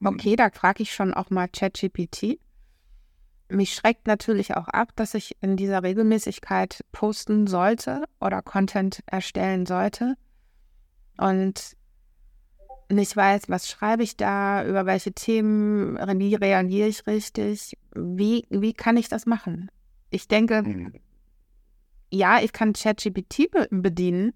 Mhm. 0.00 0.08
Okay, 0.08 0.36
da 0.36 0.50
frage 0.50 0.82
ich 0.82 0.92
schon 0.92 1.14
auch 1.14 1.30
mal 1.30 1.48
ChatGPT. 1.48 2.38
Mich 3.48 3.74
schreckt 3.74 4.06
natürlich 4.06 4.56
auch 4.56 4.68
ab, 4.68 4.92
dass 4.96 5.14
ich 5.14 5.36
in 5.40 5.56
dieser 5.56 5.82
Regelmäßigkeit 5.82 6.84
posten 6.90 7.46
sollte 7.46 8.04
oder 8.20 8.42
Content 8.42 9.02
erstellen 9.06 9.66
sollte. 9.66 10.16
Und 11.16 11.76
nicht 12.88 13.16
weiß, 13.16 13.48
was 13.48 13.68
schreibe 13.68 14.02
ich 14.02 14.16
da, 14.16 14.64
über 14.64 14.86
welche 14.86 15.12
Themen, 15.12 15.96
wie 16.18 16.34
reagiere 16.34 16.88
ich 16.88 17.06
richtig, 17.06 17.76
wie, 17.94 18.46
wie 18.50 18.74
kann 18.74 18.96
ich 18.96 19.08
das 19.08 19.26
machen? 19.26 19.70
Ich 20.10 20.28
denke, 20.28 20.62
mhm. 20.62 20.92
Ja, 22.10 22.40
ich 22.40 22.52
kann 22.52 22.72
ChatGPT 22.72 23.50
bedienen 23.70 24.32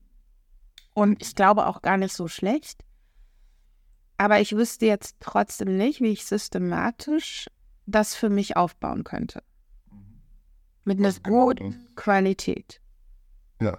und 0.95 1.23
ich 1.23 1.35
glaube 1.35 1.67
auch 1.67 1.83
gar 1.83 1.97
nicht 1.97 2.13
so 2.13 2.29
schlecht. 2.29 2.85
Aber 4.19 4.41
ich 4.41 4.55
wüsste 4.55 4.87
jetzt 4.87 5.17
trotzdem 5.21 5.77
nicht, 5.77 6.01
wie 6.01 6.09
ich 6.09 6.27
systematisch 6.27 7.49
das 7.87 8.15
für 8.15 8.29
mich 8.29 8.57
aufbauen 8.57 9.03
könnte. 9.05 9.43
Mhm. 9.91 10.21
Mit 10.85 10.99
einer 10.99 11.13
guten 11.23 11.89
Qualität. 11.97 12.81
Ja, 13.61 13.79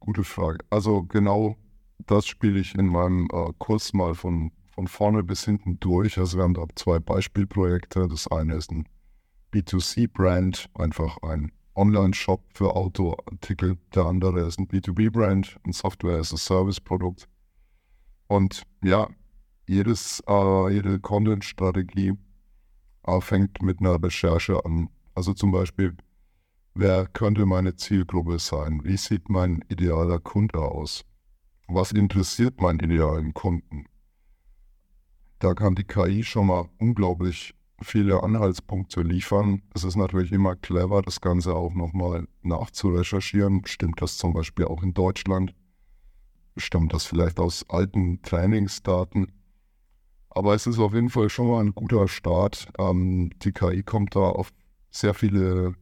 gute 0.00 0.24
Frage. 0.24 0.64
Also 0.70 1.02
genau 1.02 1.56
das 2.06 2.26
spiele 2.26 2.58
ich 2.58 2.74
in 2.74 2.86
meinem 2.86 3.28
äh, 3.32 3.52
Kurs 3.58 3.92
mal 3.92 4.14
von, 4.14 4.52
von 4.74 4.86
vorne 4.86 5.22
bis 5.22 5.44
hinten 5.44 5.78
durch. 5.80 6.18
Also 6.18 6.38
wir 6.38 6.44
haben 6.44 6.54
da 6.54 6.64
zwei 6.74 6.98
Beispielprojekte. 6.98 8.08
Das 8.08 8.28
eine 8.28 8.54
ist 8.54 8.70
ein 8.70 8.88
B2C-Brand, 9.52 10.70
einfach 10.74 11.18
ein 11.22 11.52
Online-Shop 11.74 12.44
für 12.54 12.74
Autoartikel. 12.76 13.78
Der 13.94 14.06
andere 14.06 14.40
ist 14.40 14.58
ein 14.58 14.68
B2B-Brand, 14.68 15.58
ein 15.64 15.72
Software-as-a-Service-Produkt. 15.72 17.28
Und 18.28 18.62
ja, 18.82 19.08
jedes, 19.66 20.22
äh, 20.28 20.72
jede 20.72 21.00
Content-Strategie 21.00 22.12
äh, 23.04 23.20
fängt 23.20 23.62
mit 23.62 23.80
einer 23.80 24.02
Recherche 24.02 24.64
an. 24.64 24.88
Also 25.14 25.34
zum 25.34 25.50
Beispiel, 25.50 25.96
wer 26.74 27.06
könnte 27.06 27.46
meine 27.46 27.76
Zielgruppe 27.76 28.38
sein? 28.38 28.80
Wie 28.84 28.96
sieht 28.96 29.28
mein 29.28 29.64
idealer 29.68 30.18
Kunde 30.18 30.58
aus? 30.58 31.04
Was 31.68 31.92
interessiert 31.92 32.60
meinen 32.60 32.80
idealen 32.80 33.34
Kunden? 33.34 33.86
Da 35.38 35.54
kann 35.54 35.74
die 35.74 35.84
KI 35.84 36.22
schon 36.22 36.46
mal 36.48 36.68
unglaublich 36.78 37.54
viele 37.82 38.22
Anhaltspunkte 38.22 39.02
liefern. 39.02 39.62
Es 39.74 39.84
ist 39.84 39.96
natürlich 39.96 40.32
immer 40.32 40.56
clever, 40.56 41.02
das 41.02 41.20
Ganze 41.20 41.54
auch 41.54 41.74
nochmal 41.74 42.26
nachzurecherchieren. 42.42 43.62
Stimmt 43.66 44.02
das 44.02 44.16
zum 44.16 44.32
Beispiel 44.32 44.66
auch 44.66 44.82
in 44.82 44.94
Deutschland? 44.94 45.54
Stammt 46.56 46.92
das 46.92 47.04
vielleicht 47.04 47.38
aus 47.40 47.64
alten 47.68 48.22
Trainingsdaten? 48.22 49.32
Aber 50.30 50.54
es 50.54 50.66
ist 50.66 50.78
auf 50.78 50.94
jeden 50.94 51.10
Fall 51.10 51.28
schon 51.28 51.48
mal 51.48 51.60
ein 51.60 51.74
guter 51.74 52.08
Start. 52.08 52.68
Ähm, 52.78 53.30
die 53.42 53.52
KI 53.52 53.82
kommt 53.82 54.16
da 54.16 54.20
auf 54.20 54.50
sehr 54.90 55.14
viele 55.14 55.74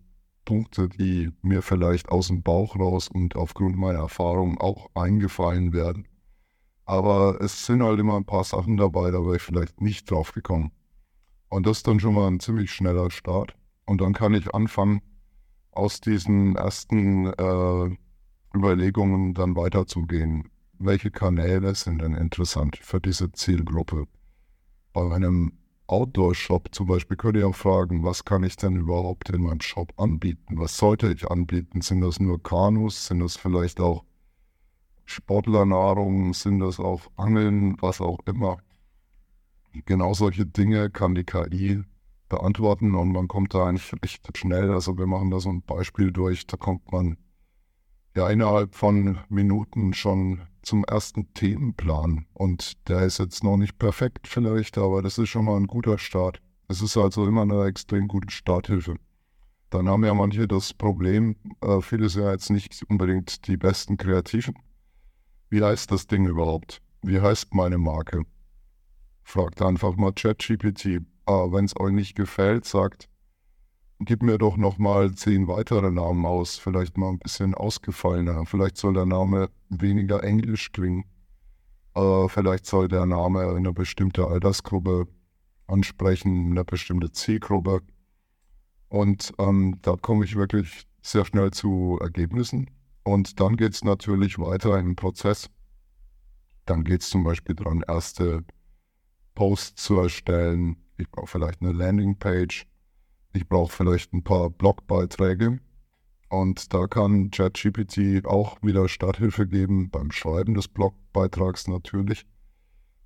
Punkte, 0.44 0.88
die 0.88 1.30
mir 1.42 1.62
vielleicht 1.62 2.08
aus 2.08 2.28
dem 2.28 2.42
Bauch 2.42 2.76
raus 2.76 3.08
und 3.08 3.36
aufgrund 3.36 3.76
meiner 3.76 4.00
Erfahrung 4.00 4.58
auch 4.58 4.90
eingefallen 4.94 5.72
werden. 5.72 6.08
Aber 6.84 7.40
es 7.40 7.66
sind 7.66 7.82
halt 7.82 8.00
immer 8.00 8.16
ein 8.16 8.24
paar 8.24 8.42
Sachen 8.42 8.76
dabei, 8.76 9.12
da 9.12 9.18
wäre 9.24 9.36
ich 9.36 9.42
vielleicht 9.42 9.80
nicht 9.80 10.10
drauf 10.10 10.32
gekommen. 10.32 10.72
Und 11.50 11.66
das 11.66 11.78
ist 11.78 11.86
dann 11.86 12.00
schon 12.00 12.14
mal 12.14 12.28
ein 12.28 12.40
ziemlich 12.40 12.72
schneller 12.72 13.10
Start. 13.10 13.54
Und 13.84 14.00
dann 14.00 14.14
kann 14.14 14.32
ich 14.32 14.54
anfangen, 14.54 15.02
aus 15.72 16.00
diesen 16.00 16.56
ersten 16.56 17.26
äh, 17.26 17.96
Überlegungen 18.56 19.34
dann 19.34 19.54
weiterzugehen. 19.54 20.48
Welche 20.78 21.10
Kanäle 21.10 21.74
sind 21.74 22.00
denn 22.00 22.14
interessant 22.14 22.78
für 22.82 23.00
diese 23.00 23.30
Zielgruppe? 23.32 24.06
bei 24.92 25.14
einem 25.14 25.52
Outdoor-Shop 25.86 26.68
zum 26.72 26.86
Beispiel 26.86 27.16
könnt 27.16 27.36
ihr 27.36 27.48
auch 27.48 27.54
fragen, 27.54 28.04
was 28.04 28.24
kann 28.24 28.44
ich 28.44 28.56
denn 28.56 28.76
überhaupt 28.76 29.30
in 29.30 29.42
meinem 29.42 29.60
Shop 29.60 29.92
anbieten? 29.96 30.58
Was 30.58 30.76
sollte 30.76 31.12
ich 31.12 31.28
anbieten? 31.28 31.80
Sind 31.80 32.00
das 32.00 32.20
nur 32.20 32.42
Kanus? 32.42 33.06
Sind 33.06 33.20
das 33.20 33.36
vielleicht 33.36 33.80
auch 33.80 34.04
Sportlernahrung? 35.04 36.32
Sind 36.32 36.60
das 36.60 36.78
auch 36.78 37.02
Angeln? 37.16 37.76
Was 37.80 38.00
auch 38.00 38.18
immer. 38.26 38.58
Genau 39.72 40.14
solche 40.14 40.46
Dinge 40.46 40.90
kann 40.90 41.14
die 41.14 41.24
KI 41.24 41.82
beantworten 42.28 42.94
und 42.94 43.12
man 43.12 43.28
kommt 43.28 43.54
da 43.54 43.66
eigentlich 43.66 43.92
recht 44.02 44.36
schnell. 44.36 44.70
Also 44.72 44.96
wir 44.98 45.06
machen 45.06 45.30
da 45.30 45.40
so 45.40 45.50
ein 45.50 45.62
Beispiel 45.62 46.12
durch, 46.12 46.46
da 46.46 46.56
kommt 46.56 46.90
man 46.92 47.16
ja 48.16 48.28
innerhalb 48.28 48.74
von 48.74 49.18
Minuten 49.28 49.92
schon 49.92 50.42
zum 50.62 50.84
ersten 50.84 51.32
Themenplan. 51.34 52.26
Und 52.32 52.88
der 52.88 53.02
ist 53.02 53.18
jetzt 53.18 53.44
noch 53.44 53.56
nicht 53.56 53.78
perfekt 53.78 54.26
vielleicht, 54.26 54.78
aber 54.78 55.02
das 55.02 55.18
ist 55.18 55.28
schon 55.28 55.44
mal 55.44 55.56
ein 55.56 55.66
guter 55.66 55.98
Start. 55.98 56.40
Es 56.68 56.82
ist 56.82 56.96
also 56.96 57.26
immer 57.26 57.42
eine 57.42 57.64
extrem 57.64 58.08
gute 58.08 58.30
Starthilfe. 58.30 58.96
Dann 59.70 59.88
haben 59.88 60.04
ja 60.04 60.14
manche 60.14 60.48
das 60.48 60.74
Problem, 60.74 61.36
äh, 61.60 61.80
viele 61.80 62.08
sind 62.08 62.24
ja 62.24 62.32
jetzt 62.32 62.50
nicht 62.50 62.84
unbedingt 62.88 63.46
die 63.46 63.56
besten 63.56 63.96
Kreativen. 63.96 64.54
Wie 65.48 65.62
heißt 65.62 65.90
das 65.90 66.06
Ding 66.06 66.26
überhaupt? 66.26 66.80
Wie 67.02 67.20
heißt 67.20 67.54
meine 67.54 67.78
Marke? 67.78 68.24
Fragt 69.30 69.62
einfach 69.62 69.94
mal 69.94 70.12
ChatGPT. 70.12 70.86
Äh, 70.86 71.00
Wenn 71.26 71.64
es 71.64 71.78
euch 71.78 71.92
nicht 71.92 72.16
gefällt, 72.16 72.64
sagt, 72.64 73.08
gib 74.00 74.24
mir 74.24 74.38
doch 74.38 74.56
nochmal 74.56 75.14
zehn 75.14 75.46
weitere 75.46 75.92
Namen 75.92 76.26
aus, 76.26 76.58
vielleicht 76.58 76.98
mal 76.98 77.10
ein 77.10 77.20
bisschen 77.20 77.54
ausgefallener. 77.54 78.44
Vielleicht 78.44 78.76
soll 78.76 78.94
der 78.94 79.06
Name 79.06 79.48
weniger 79.68 80.24
englisch 80.24 80.72
klingen. 80.72 81.04
Äh, 81.94 82.26
vielleicht 82.26 82.66
soll 82.66 82.88
der 82.88 83.06
Name 83.06 83.54
eine 83.54 83.72
bestimmte 83.72 84.26
Altersgruppe 84.26 85.06
ansprechen, 85.68 86.50
eine 86.50 86.64
bestimmte 86.64 87.12
Zielgruppe. 87.12 87.82
Und 88.88 89.32
ähm, 89.38 89.78
da 89.82 89.94
komme 89.94 90.24
ich 90.24 90.34
wirklich 90.34 90.88
sehr 91.02 91.24
schnell 91.24 91.52
zu 91.52 92.00
Ergebnissen. 92.00 92.68
Und 93.04 93.38
dann 93.38 93.56
geht 93.56 93.74
es 93.74 93.84
natürlich 93.84 94.40
weiter 94.40 94.76
in 94.76 94.86
den 94.86 94.96
Prozess. 94.96 95.48
Dann 96.66 96.82
geht 96.82 97.02
es 97.02 97.10
zum 97.10 97.22
Beispiel 97.22 97.54
daran, 97.54 97.84
erste 97.86 98.44
Posts 99.34 99.82
zu 99.82 99.98
erstellen. 100.00 100.76
Ich 100.98 101.10
brauche 101.10 101.26
vielleicht 101.26 101.62
eine 101.62 101.72
Landingpage 101.72 102.66
ich 103.32 103.48
brauche 103.48 103.72
vielleicht 103.72 104.12
ein 104.12 104.24
paar 104.24 104.50
Blogbeiträge. 104.50 105.60
Und 106.28 106.72
da 106.74 106.86
kann 106.86 107.30
ChatGPT 107.30 108.24
auch 108.24 108.62
wieder 108.62 108.88
Starthilfe 108.88 109.46
geben 109.46 109.90
beim 109.90 110.12
Schreiben 110.12 110.54
des 110.54 110.68
Blogbeitrags 110.68 111.66
natürlich. 111.66 112.24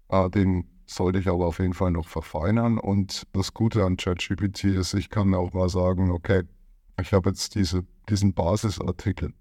Äh, 0.08 0.28
den 0.30 0.68
sollte 0.86 1.18
ich 1.18 1.28
aber 1.28 1.46
auf 1.46 1.58
jeden 1.58 1.72
Fall 1.72 1.90
noch 1.90 2.08
verfeinern. 2.08 2.78
Und 2.78 3.26
das 3.32 3.54
Gute 3.54 3.84
an 3.84 3.96
ChatGPT 3.96 4.64
ist, 4.64 4.94
ich 4.94 5.08
kann 5.08 5.34
auch 5.34 5.52
mal 5.52 5.68
sagen, 5.68 6.10
okay, 6.10 6.42
ich 7.00 7.12
habe 7.12 7.30
jetzt 7.30 7.54
diese, 7.54 7.86
diesen 8.08 8.34
Basisartikel. 8.34 9.32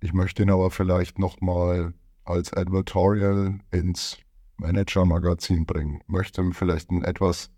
Ich 0.00 0.12
möchte 0.12 0.42
ihn 0.42 0.50
aber 0.50 0.70
vielleicht 0.70 1.18
nochmal 1.18 1.94
als 2.24 2.52
Advertorial 2.52 3.60
ins 3.70 4.18
Manager-Magazin 4.58 5.66
bringen. 5.66 6.00
Möchte 6.06 6.48
vielleicht 6.52 6.90
ein 6.90 7.02
etwas 7.02 7.50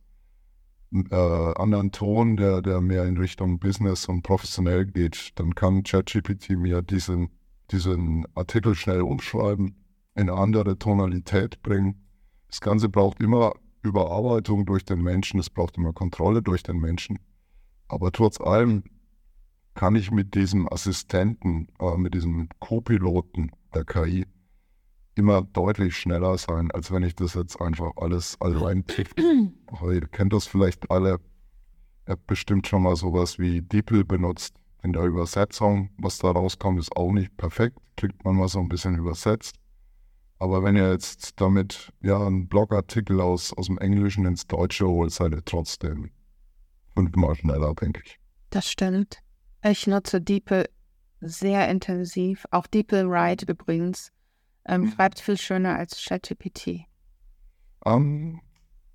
äh, 0.93 1.15
anderen 1.15 1.93
Ton, 1.93 2.37
der, 2.37 2.63
der 2.63 2.81
mehr 2.81 3.05
in 3.05 3.19
Richtung 3.19 3.59
Business 3.59 4.07
und 4.07 4.23
professionell 4.23 4.87
geht, 4.87 5.33
dann 5.37 5.55
kann 5.55 5.83
ChatGPT 5.83 6.51
mir 6.51 6.83
diesen 6.83 7.31
diesen 7.71 8.27
Artikel 8.35 8.75
schnell 8.75 9.03
umschreiben, 9.03 9.77
in 10.15 10.31
eine 10.31 10.35
andere 10.35 10.79
Tonalität 10.79 11.63
bringen. 11.63 12.07
Das 12.49 12.61
Ganze 12.61 12.89
braucht 12.89 13.21
immer 13.21 13.55
Überarbeitung 13.83 14.67
durch 14.67 14.85
den 14.85 15.03
Menschen, 15.03 15.39
es 15.39 15.51
braucht 15.51 15.77
immer 15.77 15.93
Kontrolle 15.93 16.43
durch 16.43 16.63
den 16.63 16.79
Menschen. 16.79 17.19
Aber 17.89 18.11
trotz 18.11 18.41
allem 18.41 18.85
kann 19.75 19.95
ich 19.95 20.11
mit 20.11 20.35
diesem 20.35 20.71
Assistenten, 20.71 21.69
äh, 21.79 21.97
mit 21.97 22.15
diesem 22.15 22.49
Co-Piloten 22.59 23.53
der 23.75 23.85
KI 23.85 24.27
immer 25.19 25.43
deutlich 25.43 25.97
schneller 25.97 26.39
sein, 26.39 26.71
als 26.71 26.91
wenn 26.93 27.03
ich 27.03 27.15
das 27.15 27.35
jetzt 27.35 27.61
einfach 27.61 27.93
alles 27.97 28.41
allein 28.41 28.87
tippe. 28.87 29.21
Ihr 29.83 30.09
kennt 30.09 30.33
das 30.33 30.47
vielleicht 30.47 30.91
alle. 30.91 31.21
Ihr 32.07 32.13
habt 32.13 32.27
bestimmt 32.27 32.67
schon 32.67 32.83
mal 32.83 32.97
sowas 32.97 33.39
wie 33.39 33.61
DeepL 33.61 34.05
benutzt. 34.05 34.55
In 34.83 34.93
der 34.93 35.03
Übersetzung, 35.03 35.91
was 35.99 36.19
da 36.19 36.31
rauskommt, 36.31 36.79
ist 36.79 36.97
auch 36.97 37.13
nicht 37.13 37.37
perfekt. 37.37 37.79
Kriegt 37.97 38.25
man 38.25 38.37
mal 38.37 38.49
so 38.49 38.61
ein 38.61 38.69
bisschen 38.69 38.97
übersetzt. 38.97 39.57
Aber 40.39 40.63
wenn 40.63 40.77
ihr 40.77 40.93
jetzt 40.93 41.41
damit 41.41 41.93
ja 42.01 42.25
einen 42.25 42.47
Blogartikel 42.49 43.21
aus, 43.21 43.53
aus 43.53 43.67
dem 43.67 43.79
Englischen 43.79 44.25
ins 44.25 44.47
Deutsche 44.47 44.87
holt, 44.87 45.11
seid 45.11 45.33
ihr 45.33 45.45
trotzdem 45.45 46.11
fünfmal 46.95 47.35
schneller, 47.35 47.75
denke 47.75 48.03
ich. 48.05 48.19
Das 48.51 48.71
stimmt. 48.71 49.19
Ich 49.65 49.89
nutze 49.89 50.21
DeepL 50.21 50.69
sehr 51.21 51.69
intensiv. 51.69 52.47
Auch 52.53 52.69
DeepL 52.69 53.09
Write 53.11 53.47
übrigens. 53.51 54.13
Ähm, 54.69 54.83
mhm. 54.83 54.93
Schreibt 54.93 55.21
viel 55.21 55.39
schöner 55.39 55.77
als 55.77 56.05
ChatGPT. 56.05 56.85
Um, 57.85 57.95
ähm, 57.95 58.41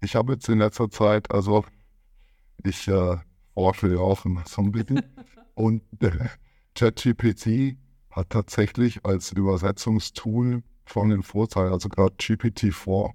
ich 0.01 0.15
habe 0.15 0.33
jetzt 0.33 0.47
in 0.47 0.59
letzter 0.59 0.89
Zeit, 0.89 1.31
also 1.31 1.65
ich 2.63 2.87
äh, 2.87 3.17
forsche 3.53 3.93
ja 3.93 3.99
auch 3.99 4.25
so 4.45 4.61
ein 4.61 4.71
bisschen. 4.71 5.01
und 5.55 5.81
äh, 6.01 6.29
ChatGPT 6.75 7.77
hat 8.11 8.29
tatsächlich 8.29 9.05
als 9.05 9.31
Übersetzungstool 9.31 10.63
von 10.85 11.09
den 11.09 11.23
Vorteilen, 11.23 11.73
also 11.73 11.89
gerade 11.89 12.13
GPT-4, 12.15 13.13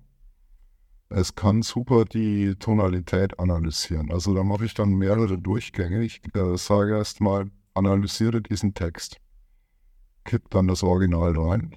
es 1.10 1.34
kann 1.34 1.62
super 1.62 2.04
die 2.04 2.54
Tonalität 2.56 3.38
analysieren. 3.38 4.10
Also 4.12 4.34
da 4.34 4.42
mache 4.42 4.64
ich 4.64 4.74
dann 4.74 4.90
mehrere 4.90 5.38
Durchgänge. 5.38 6.02
Ich 6.02 6.20
äh, 6.34 6.56
sage 6.56 6.96
erstmal, 6.96 7.50
analysiere 7.74 8.42
diesen 8.42 8.74
Text, 8.74 9.16
kipp 10.24 10.50
dann 10.50 10.68
das 10.68 10.82
Original 10.82 11.38
rein. 11.38 11.76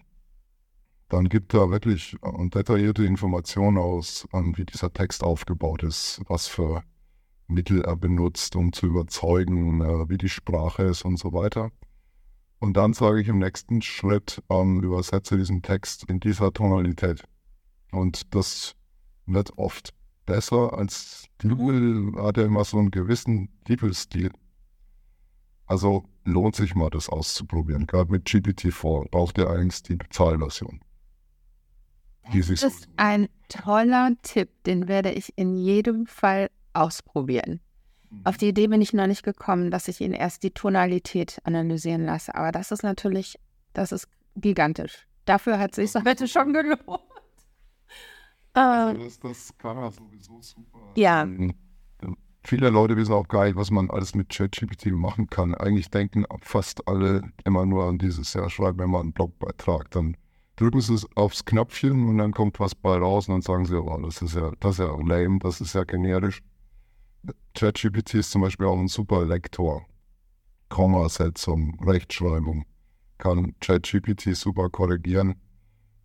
Dann 1.11 1.27
gibt 1.27 1.53
er 1.53 1.69
wirklich 1.69 2.15
äh, 2.21 2.47
detaillierte 2.47 3.03
Informationen 3.03 3.77
aus, 3.77 4.25
wie 4.31 4.63
dieser 4.63 4.93
Text 4.93 5.25
aufgebaut 5.25 5.83
ist, 5.83 6.21
was 6.29 6.47
für 6.47 6.83
Mittel 7.47 7.81
er 7.81 7.97
benutzt, 7.97 8.55
um 8.55 8.71
zu 8.71 8.85
überzeugen, 8.85 9.81
äh, 9.81 10.07
wie 10.07 10.17
die 10.17 10.29
Sprache 10.29 10.83
ist 10.83 11.03
und 11.03 11.17
so 11.17 11.33
weiter. 11.33 11.69
Und 12.59 12.77
dann 12.77 12.93
sage 12.93 13.19
ich 13.19 13.27
im 13.27 13.39
nächsten 13.39 13.81
Schritt, 13.81 14.41
ähm, 14.49 14.81
übersetze 14.81 15.35
diesen 15.35 15.61
Text 15.61 16.05
in 16.05 16.21
dieser 16.21 16.53
Tonalität. 16.53 17.25
Und 17.91 18.33
das 18.33 18.77
wird 19.25 19.57
oft 19.57 19.93
besser 20.25 20.77
als 20.77 21.25
Diebel, 21.43 22.13
hat 22.23 22.37
ja 22.37 22.45
immer 22.45 22.63
so 22.63 22.77
einen 22.77 22.89
gewissen 22.89 23.49
Diebel-Stil. 23.67 24.31
Also 25.65 26.05
lohnt 26.23 26.55
sich 26.55 26.73
mal, 26.73 26.89
das 26.89 27.09
auszuprobieren. 27.09 27.85
Gerade 27.85 28.09
mit 28.09 28.27
GPT-4 28.27 29.09
braucht 29.09 29.37
ihr 29.39 29.49
eigentlich 29.49 29.83
die 29.83 29.97
Bezahlversion. 29.97 30.79
Das 32.23 32.49
ist 32.49 32.87
ein 32.97 33.27
toller 33.49 34.11
Tipp, 34.21 34.49
den 34.65 34.87
werde 34.87 35.11
ich 35.11 35.33
in 35.37 35.57
jedem 35.57 36.05
Fall 36.05 36.49
ausprobieren. 36.73 37.59
Mhm. 38.09 38.21
Auf 38.23 38.37
die 38.37 38.49
Idee 38.49 38.67
bin 38.67 38.81
ich 38.81 38.93
noch 38.93 39.07
nicht 39.07 39.23
gekommen, 39.23 39.71
dass 39.71 39.87
ich 39.87 40.01
ihn 40.01 40.13
erst 40.13 40.43
die 40.43 40.51
Tonalität 40.51 41.39
analysieren 41.43 42.05
lasse. 42.05 42.35
Aber 42.35 42.51
das 42.51 42.71
ist 42.71 42.83
natürlich, 42.83 43.37
das 43.73 43.91
ist 43.91 44.07
gigantisch. 44.35 45.07
Dafür 45.25 45.59
hat 45.59 45.75
sich 45.75 45.93
heute 45.95 46.27
schon 46.29 46.53
gelohnt. 46.53 47.01
Also 48.53 49.03
das, 49.03 49.19
das 49.19 49.57
kann 49.57 49.77
er 49.77 49.91
sowieso 49.91 50.41
super. 50.41 50.79
Ja. 50.95 51.23
Ähm, 51.23 51.53
viele 52.43 52.69
Leute 52.69 52.97
wissen 52.97 53.13
auch 53.13 53.27
gar 53.27 53.45
nicht, 53.45 53.55
was 53.55 53.71
man 53.71 53.89
alles 53.89 54.13
mit 54.13 54.29
ChatGPT 54.29 54.87
machen 54.87 55.27
kann. 55.27 55.55
Eigentlich 55.55 55.89
denken 55.89 56.25
fast 56.41 56.87
alle 56.87 57.21
immer 57.45 57.65
nur 57.65 57.85
an 57.85 57.97
dieses, 57.97 58.33
ja, 58.33 58.49
schreiben 58.49 58.79
wir 58.79 58.87
mal 58.87 59.01
einen 59.01 59.13
Blogbeitrag, 59.13 59.89
dann 59.91 60.17
drücken 60.61 60.81
sie 60.81 60.93
es 60.93 61.07
aufs 61.15 61.45
Knöpfchen 61.45 62.07
und 62.07 62.19
dann 62.19 62.33
kommt 62.33 62.59
was 62.59 62.75
bei 62.75 62.95
raus 62.95 63.27
und 63.27 63.35
dann 63.35 63.41
sagen 63.41 63.65
sie, 63.65 63.81
oh, 63.81 63.97
das 63.97 64.21
ist 64.21 64.35
ja, 64.35 64.51
das 64.59 64.73
ist 64.73 64.79
ja 64.79 64.95
lame, 64.95 65.39
das 65.39 65.59
ist 65.59 65.73
ja 65.73 65.83
generisch. 65.83 66.41
ChatGPT 67.55 68.15
ist 68.15 68.31
zum 68.31 68.41
Beispiel 68.41 68.67
auch 68.67 68.77
ein 68.77 68.87
super 68.87 69.25
Lektor. 69.25 69.85
Kommasetzung, 70.69 71.77
Rechtschreibung 71.83 72.65
kann 73.17 73.53
ChatGPT 73.59 74.35
super 74.35 74.69
korrigieren. 74.69 75.35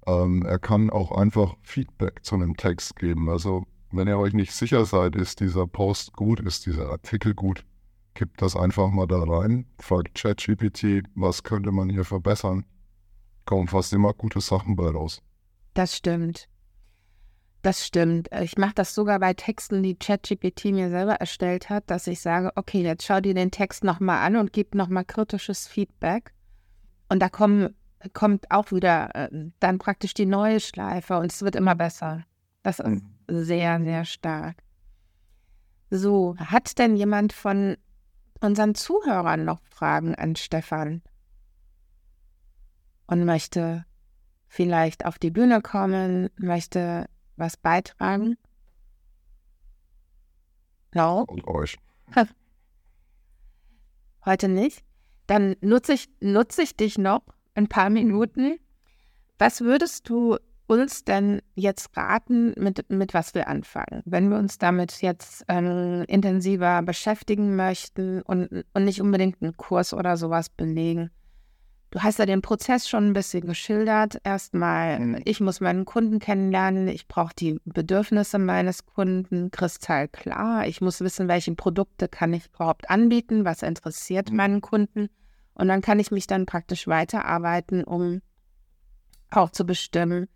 Ähm, 0.06 0.42
er 0.42 0.58
kann 0.58 0.90
auch 0.90 1.12
einfach 1.12 1.56
Feedback 1.62 2.24
zu 2.24 2.34
einem 2.34 2.56
Text 2.56 2.96
geben. 2.96 3.28
Also 3.28 3.64
wenn 3.90 4.08
ihr 4.08 4.18
euch 4.18 4.34
nicht 4.34 4.52
sicher 4.52 4.84
seid, 4.84 5.16
ist 5.16 5.40
dieser 5.40 5.66
Post 5.66 6.12
gut, 6.12 6.40
ist 6.40 6.66
dieser 6.66 6.90
Artikel 6.90 7.34
gut, 7.34 7.64
kippt 8.14 8.42
das 8.42 8.54
einfach 8.54 8.90
mal 8.90 9.06
da 9.06 9.22
rein, 9.22 9.66
fragt 9.78 10.14
ChatGPT, 10.14 11.04
was 11.14 11.42
könnte 11.42 11.72
man 11.72 11.88
hier 11.88 12.04
verbessern. 12.04 12.64
Kommen 13.46 13.68
fast 13.68 13.92
immer 13.94 14.12
gute 14.12 14.40
Sachen 14.40 14.76
bei 14.76 14.90
raus. 14.90 15.22
Das 15.72 15.96
stimmt. 15.96 16.48
Das 17.62 17.86
stimmt. 17.86 18.28
Ich 18.42 18.58
mache 18.58 18.74
das 18.74 18.94
sogar 18.94 19.18
bei 19.18 19.34
Texten, 19.34 19.82
die 19.82 19.96
ChatGPT 19.96 20.66
mir 20.66 20.90
selber 20.90 21.14
erstellt 21.14 21.70
hat, 21.70 21.90
dass 21.90 22.06
ich 22.06 22.20
sage, 22.20 22.52
okay, 22.56 22.82
jetzt 22.82 23.04
schau 23.04 23.20
dir 23.20 23.34
den 23.34 23.50
Text 23.50 23.82
nochmal 23.82 24.24
an 24.24 24.36
und 24.36 24.52
gib 24.52 24.74
nochmal 24.74 25.04
kritisches 25.04 25.66
Feedback. 25.66 26.32
Und 27.08 27.20
da 27.20 27.28
kommen 27.28 27.74
kommt 28.12 28.50
auch 28.50 28.72
wieder 28.72 29.14
äh, 29.14 29.50
dann 29.60 29.78
praktisch 29.78 30.14
die 30.14 30.26
neue 30.26 30.60
Schleife 30.60 31.18
und 31.18 31.32
es 31.32 31.42
wird 31.42 31.56
immer 31.56 31.74
besser. 31.74 32.24
Das 32.62 32.78
ist 32.78 32.86
mhm. 32.86 33.02
sehr, 33.28 33.80
sehr 33.82 34.04
stark. 34.04 34.56
So, 35.90 36.36
hat 36.38 36.78
denn 36.78 36.96
jemand 36.96 37.32
von 37.32 37.76
unseren 38.40 38.74
Zuhörern 38.74 39.44
noch 39.44 39.60
Fragen 39.70 40.14
an 40.14 40.36
Stefan 40.36 41.02
und 43.06 43.24
möchte 43.24 43.84
vielleicht 44.48 45.04
auf 45.04 45.18
die 45.18 45.30
Bühne 45.30 45.60
kommen, 45.60 46.30
möchte 46.36 47.06
was 47.36 47.56
beitragen? 47.56 48.36
No? 50.94 51.24
Und 51.28 51.46
euch. 51.46 51.76
Heute 54.24 54.48
nicht? 54.48 54.82
Dann 55.26 55.56
nutze 55.60 55.92
ich, 55.92 56.08
nutze 56.20 56.62
ich 56.62 56.76
dich 56.76 56.98
noch 56.98 57.22
ein 57.54 57.68
paar 57.68 57.90
Minuten. 57.90 58.58
Was 59.38 59.60
würdest 59.60 60.08
du 60.08 60.38
uns 60.66 61.04
denn 61.04 61.42
jetzt 61.54 61.96
raten, 61.96 62.54
mit, 62.56 62.90
mit 62.90 63.14
was 63.14 63.34
wir 63.34 63.48
anfangen? 63.48 64.02
Wenn 64.04 64.30
wir 64.30 64.38
uns 64.38 64.58
damit 64.58 65.02
jetzt 65.02 65.44
ähm, 65.48 66.04
intensiver 66.08 66.82
beschäftigen 66.82 67.56
möchten 67.56 68.22
und, 68.22 68.64
und 68.72 68.84
nicht 68.84 69.00
unbedingt 69.00 69.42
einen 69.42 69.56
Kurs 69.56 69.92
oder 69.92 70.16
sowas 70.16 70.48
belegen. 70.48 71.10
Du 71.90 72.02
hast 72.02 72.18
ja 72.18 72.26
den 72.26 72.42
Prozess 72.42 72.88
schon 72.88 73.08
ein 73.08 73.12
bisschen 73.12 73.46
geschildert. 73.46 74.20
Erstmal, 74.24 74.98
mhm. 74.98 75.22
ich 75.24 75.40
muss 75.40 75.60
meinen 75.60 75.84
Kunden 75.84 76.18
kennenlernen, 76.18 76.88
ich 76.88 77.06
brauche 77.06 77.34
die 77.34 77.60
Bedürfnisse 77.64 78.38
meines 78.38 78.86
Kunden 78.86 79.50
kristallklar. 79.50 80.66
Ich 80.66 80.80
muss 80.80 81.00
wissen, 81.00 81.28
welche 81.28 81.54
Produkte 81.54 82.08
kann 82.08 82.32
ich 82.32 82.48
überhaupt 82.48 82.90
anbieten, 82.90 83.44
was 83.44 83.62
interessiert 83.62 84.30
mhm. 84.30 84.36
meinen 84.36 84.60
Kunden. 84.60 85.08
Und 85.54 85.68
dann 85.68 85.80
kann 85.80 86.00
ich 86.00 86.10
mich 86.10 86.26
dann 86.26 86.44
praktisch 86.44 86.86
weiterarbeiten, 86.86 87.84
um 87.84 88.20
auch 89.30 89.50
zu 89.50 89.64
bestimmen, 89.64 90.28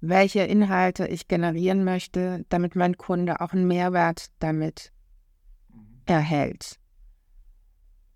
welche 0.00 0.40
Inhalte 0.40 1.06
ich 1.06 1.28
generieren 1.28 1.84
möchte, 1.84 2.44
damit 2.48 2.76
mein 2.76 2.96
Kunde 2.96 3.40
auch 3.40 3.52
einen 3.52 3.66
Mehrwert 3.66 4.26
damit 4.40 4.92
mhm. 5.68 6.02
erhält. 6.04 6.78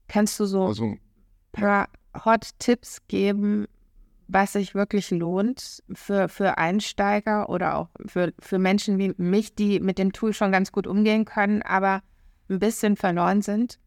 Kannst 0.08 0.38
du 0.40 0.44
so 0.44 0.66
also, 0.66 0.84
ein 0.84 1.00
paar 1.52 1.88
Hot-Tipps 2.24 3.06
geben, 3.08 3.66
was 4.28 4.52
sich 4.52 4.74
wirklich 4.74 5.10
lohnt 5.10 5.82
für, 5.92 6.28
für 6.28 6.58
Einsteiger 6.58 7.48
oder 7.48 7.76
auch 7.76 7.88
für, 8.06 8.32
für 8.38 8.58
Menschen 8.58 8.98
wie 8.98 9.14
mich, 9.16 9.54
die 9.54 9.80
mit 9.80 9.98
dem 9.98 10.12
Tool 10.12 10.32
schon 10.32 10.52
ganz 10.52 10.72
gut 10.72 10.86
umgehen 10.86 11.24
können, 11.24 11.62
aber 11.62 12.02
ein 12.48 12.58
bisschen 12.58 12.96
verloren 12.96 13.42
sind? 13.42 13.78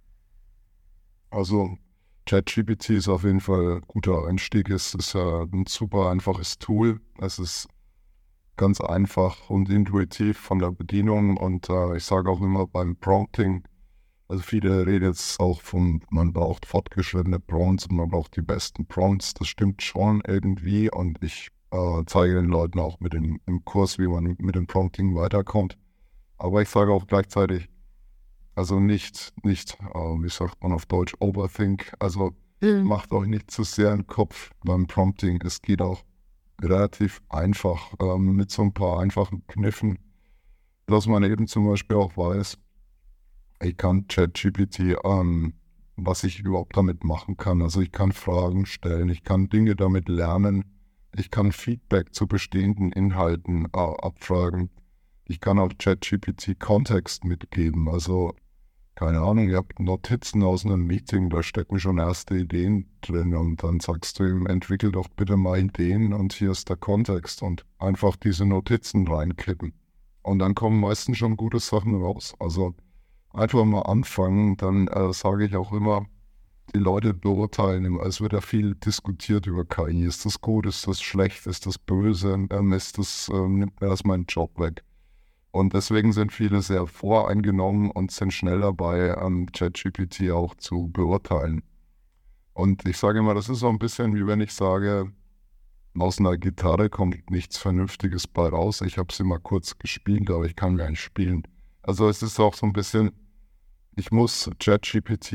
Also 1.29 1.77
ChatGPT 2.25 2.91
ist 2.91 3.07
auf 3.07 3.23
jeden 3.23 3.41
Fall 3.41 3.77
ein 3.77 3.81
guter 3.87 4.27
Einstieg. 4.27 4.69
Es 4.69 4.93
ist 4.93 5.13
ja 5.13 5.43
ein 5.43 5.65
super 5.67 6.09
einfaches 6.09 6.57
Tool. 6.57 7.01
Es 7.19 7.39
ist 7.39 7.67
ganz 8.55 8.79
einfach 8.79 9.49
und 9.49 9.69
intuitiv 9.69 10.37
von 10.37 10.59
der 10.59 10.71
Bedienung 10.71 11.37
und 11.37 11.69
äh, 11.69 11.97
ich 11.97 12.05
sage 12.05 12.29
auch 12.29 12.41
immer 12.41 12.67
beim 12.67 12.95
Prompting, 12.95 13.63
also 14.27 14.41
viele 14.41 14.85
reden 14.85 15.05
jetzt 15.05 15.39
auch 15.39 15.61
von, 15.61 16.01
man 16.09 16.33
braucht 16.33 16.65
fortgeschrittene 16.65 17.39
Prompts 17.39 17.87
und 17.87 17.97
man 17.97 18.09
braucht 18.09 18.35
die 18.35 18.41
besten 18.41 18.85
Prompts. 18.85 19.33
Das 19.33 19.47
stimmt 19.47 19.81
schon 19.81 20.21
irgendwie 20.25 20.89
und 20.89 21.21
ich 21.21 21.49
äh, 21.71 22.03
zeige 22.05 22.35
den 22.35 22.45
Leuten 22.49 22.79
auch 22.79 22.99
mit 22.99 23.13
dem, 23.13 23.39
im 23.45 23.65
Kurs, 23.65 23.97
wie 23.99 24.07
man 24.07 24.35
mit 24.39 24.55
dem 24.55 24.67
Prompting 24.67 25.15
weiterkommt. 25.15 25.77
Aber 26.37 26.61
ich 26.61 26.69
sage 26.69 26.91
auch 26.91 27.07
gleichzeitig, 27.07 27.69
also 28.55 28.79
nicht, 28.79 29.33
nicht, 29.43 29.77
äh, 29.93 29.97
wie 29.97 30.29
sagt 30.29 30.61
man 30.63 30.71
auf 30.71 30.85
Deutsch, 30.85 31.13
overthink. 31.19 31.93
Also 31.99 32.33
mhm. 32.61 32.83
macht 32.83 33.11
euch 33.11 33.27
nicht 33.27 33.51
zu 33.51 33.63
sehr 33.63 33.91
einen 33.91 34.07
Kopf 34.07 34.51
beim 34.63 34.87
Prompting. 34.87 35.41
Es 35.43 35.61
geht 35.61 35.81
auch 35.81 36.03
relativ 36.61 37.21
einfach 37.29 37.93
ähm, 37.99 38.35
mit 38.35 38.51
so 38.51 38.61
ein 38.61 38.73
paar 38.73 38.99
einfachen 38.99 39.45
Kniffen, 39.47 39.99
dass 40.85 41.07
man 41.07 41.23
eben 41.23 41.47
zum 41.47 41.67
Beispiel 41.67 41.97
auch 41.97 42.15
weiß, 42.15 42.57
ich 43.63 43.77
kann 43.77 44.07
ChatGPT, 44.07 44.97
ähm, 45.03 45.53
was 45.95 46.23
ich 46.23 46.39
überhaupt 46.39 46.75
damit 46.75 47.03
machen 47.03 47.37
kann. 47.37 47.61
Also 47.61 47.81
ich 47.81 47.91
kann 47.91 48.11
Fragen 48.11 48.65
stellen, 48.65 49.09
ich 49.09 49.23
kann 49.23 49.49
Dinge 49.49 49.75
damit 49.75 50.09
lernen, 50.09 50.65
ich 51.15 51.29
kann 51.29 51.51
Feedback 51.51 52.13
zu 52.13 52.27
bestehenden 52.27 52.91
Inhalten 52.91 53.65
äh, 53.65 53.79
abfragen. 53.79 54.69
Ich 55.25 55.39
kann 55.39 55.59
auch 55.59 55.71
ChatGPT 55.77 56.59
Kontext 56.59 57.23
mitgeben. 57.23 57.87
Also 57.87 58.33
keine 58.95 59.21
Ahnung, 59.21 59.49
ihr 59.49 59.57
habt 59.57 59.79
Notizen 59.79 60.43
aus 60.43 60.65
einem 60.65 60.85
Meeting, 60.85 61.31
da 61.31 61.41
stecken 61.41 61.79
schon 61.79 61.97
erste 61.97 62.37
Ideen 62.37 62.91
drin 63.01 63.33
und 63.33 63.63
dann 63.63 63.79
sagst 63.79 64.19
du 64.19 64.23
ihm, 64.23 64.45
entwickel 64.45 64.91
doch 64.91 65.07
bitte 65.07 65.35
mal 65.35 65.59
Ideen 65.59 66.13
und 66.13 66.33
hier 66.33 66.51
ist 66.51 66.69
der 66.69 66.77
Kontext 66.77 67.41
und 67.41 67.65
einfach 67.79 68.15
diese 68.15 68.45
Notizen 68.45 69.07
reinkippen. 69.07 69.73
Und 70.21 70.39
dann 70.39 70.53
kommen 70.53 70.79
meistens 70.79 71.17
schon 71.17 71.37
gute 71.37 71.59
Sachen 71.59 71.95
raus. 71.95 72.35
Also 72.39 72.75
einfach 73.33 73.65
mal 73.65 73.81
anfangen, 73.81 74.57
dann 74.57 74.87
äh, 74.87 75.11
sage 75.13 75.45
ich 75.45 75.55
auch 75.55 75.73
immer, 75.73 76.05
die 76.73 76.79
Leute 76.79 77.13
beurteilen 77.13 77.85
immer. 77.85 78.03
Es 78.03 78.21
wird 78.21 78.33
ja 78.33 78.41
viel 78.41 78.75
diskutiert 78.75 79.45
über 79.47 79.65
KI. 79.65 80.05
Ist 80.05 80.25
das 80.25 80.39
gut, 80.41 80.65
ist 80.65 80.87
das 80.87 81.01
schlecht, 81.01 81.45
ist 81.45 81.65
das 81.65 81.77
böse, 81.77 82.47
ähm, 82.49 82.73
ist 82.73 82.97
das, 82.97 83.29
äh, 83.29 83.47
nimmt 83.47 83.79
mir 83.81 83.89
das 83.89 84.03
meinen 84.03 84.25
Job 84.25 84.59
weg. 84.59 84.83
Und 85.51 85.73
deswegen 85.73 86.13
sind 86.13 86.31
viele 86.31 86.61
sehr 86.61 86.87
voreingenommen 86.87 87.91
und 87.91 88.11
sind 88.11 88.33
schnell 88.33 88.61
dabei, 88.61 89.15
ähm, 89.19 89.47
ChatGPT 89.51 90.31
auch 90.31 90.55
zu 90.55 90.89
beurteilen. 90.91 91.61
Und 92.53 92.87
ich 92.87 92.97
sage 92.97 93.19
immer, 93.19 93.35
das 93.35 93.49
ist 93.49 93.59
so 93.59 93.69
ein 93.69 93.79
bisschen 93.79 94.15
wie 94.15 94.25
wenn 94.25 94.41
ich 94.41 94.53
sage, 94.53 95.11
aus 95.97 96.19
einer 96.19 96.37
Gitarre 96.37 96.89
kommt 96.89 97.29
nichts 97.29 97.57
Vernünftiges 97.57 98.27
bei 98.27 98.47
raus. 98.47 98.81
Ich 98.81 98.97
habe 98.97 99.13
sie 99.13 99.23
mal 99.23 99.39
kurz 99.39 99.77
gespielt, 99.77 100.31
aber 100.31 100.45
ich 100.45 100.55
kann 100.55 100.77
gar 100.77 100.89
nicht 100.89 101.01
spielen. 101.01 101.43
Also 101.83 102.09
es 102.09 102.23
ist 102.23 102.39
auch 102.39 102.55
so 102.55 102.65
ein 102.65 102.73
bisschen, 102.73 103.11
ich 103.95 104.11
muss 104.11 104.49
ChatGPT, 104.59 105.33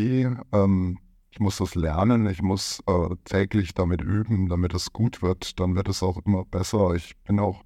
ähm, 0.52 0.98
ich 1.30 1.40
muss 1.40 1.58
das 1.58 1.74
lernen, 1.74 2.26
ich 2.28 2.42
muss 2.42 2.82
äh, 2.86 3.14
täglich 3.24 3.74
damit 3.74 4.02
üben, 4.02 4.48
damit 4.48 4.74
es 4.74 4.92
gut 4.92 5.22
wird. 5.22 5.60
Dann 5.60 5.76
wird 5.76 5.88
es 5.88 6.02
auch 6.02 6.18
immer 6.24 6.44
besser. 6.44 6.94
Ich 6.94 7.16
bin 7.24 7.38
auch 7.38 7.62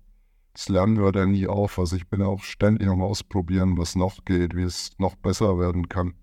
das 0.55 0.69
Lernen 0.69 0.99
hört 0.99 1.17
ja 1.17 1.27
nie 1.27 1.47
auf. 1.47 1.79
Also 1.79 1.97
ich 1.97 2.09
bin 2.09 2.23
auch 2.23 2.43
ständig 2.43 2.89
am 2.89 3.03
Ausprobieren, 3.03 3.79
was 3.79 3.97
noch 3.97 4.25
geht, 4.25 4.55
wie 4.55 4.63
es 4.63 4.91
noch 4.99 5.17
besser 5.17 5.59
werden 5.59 5.89
kann. 5.89 6.15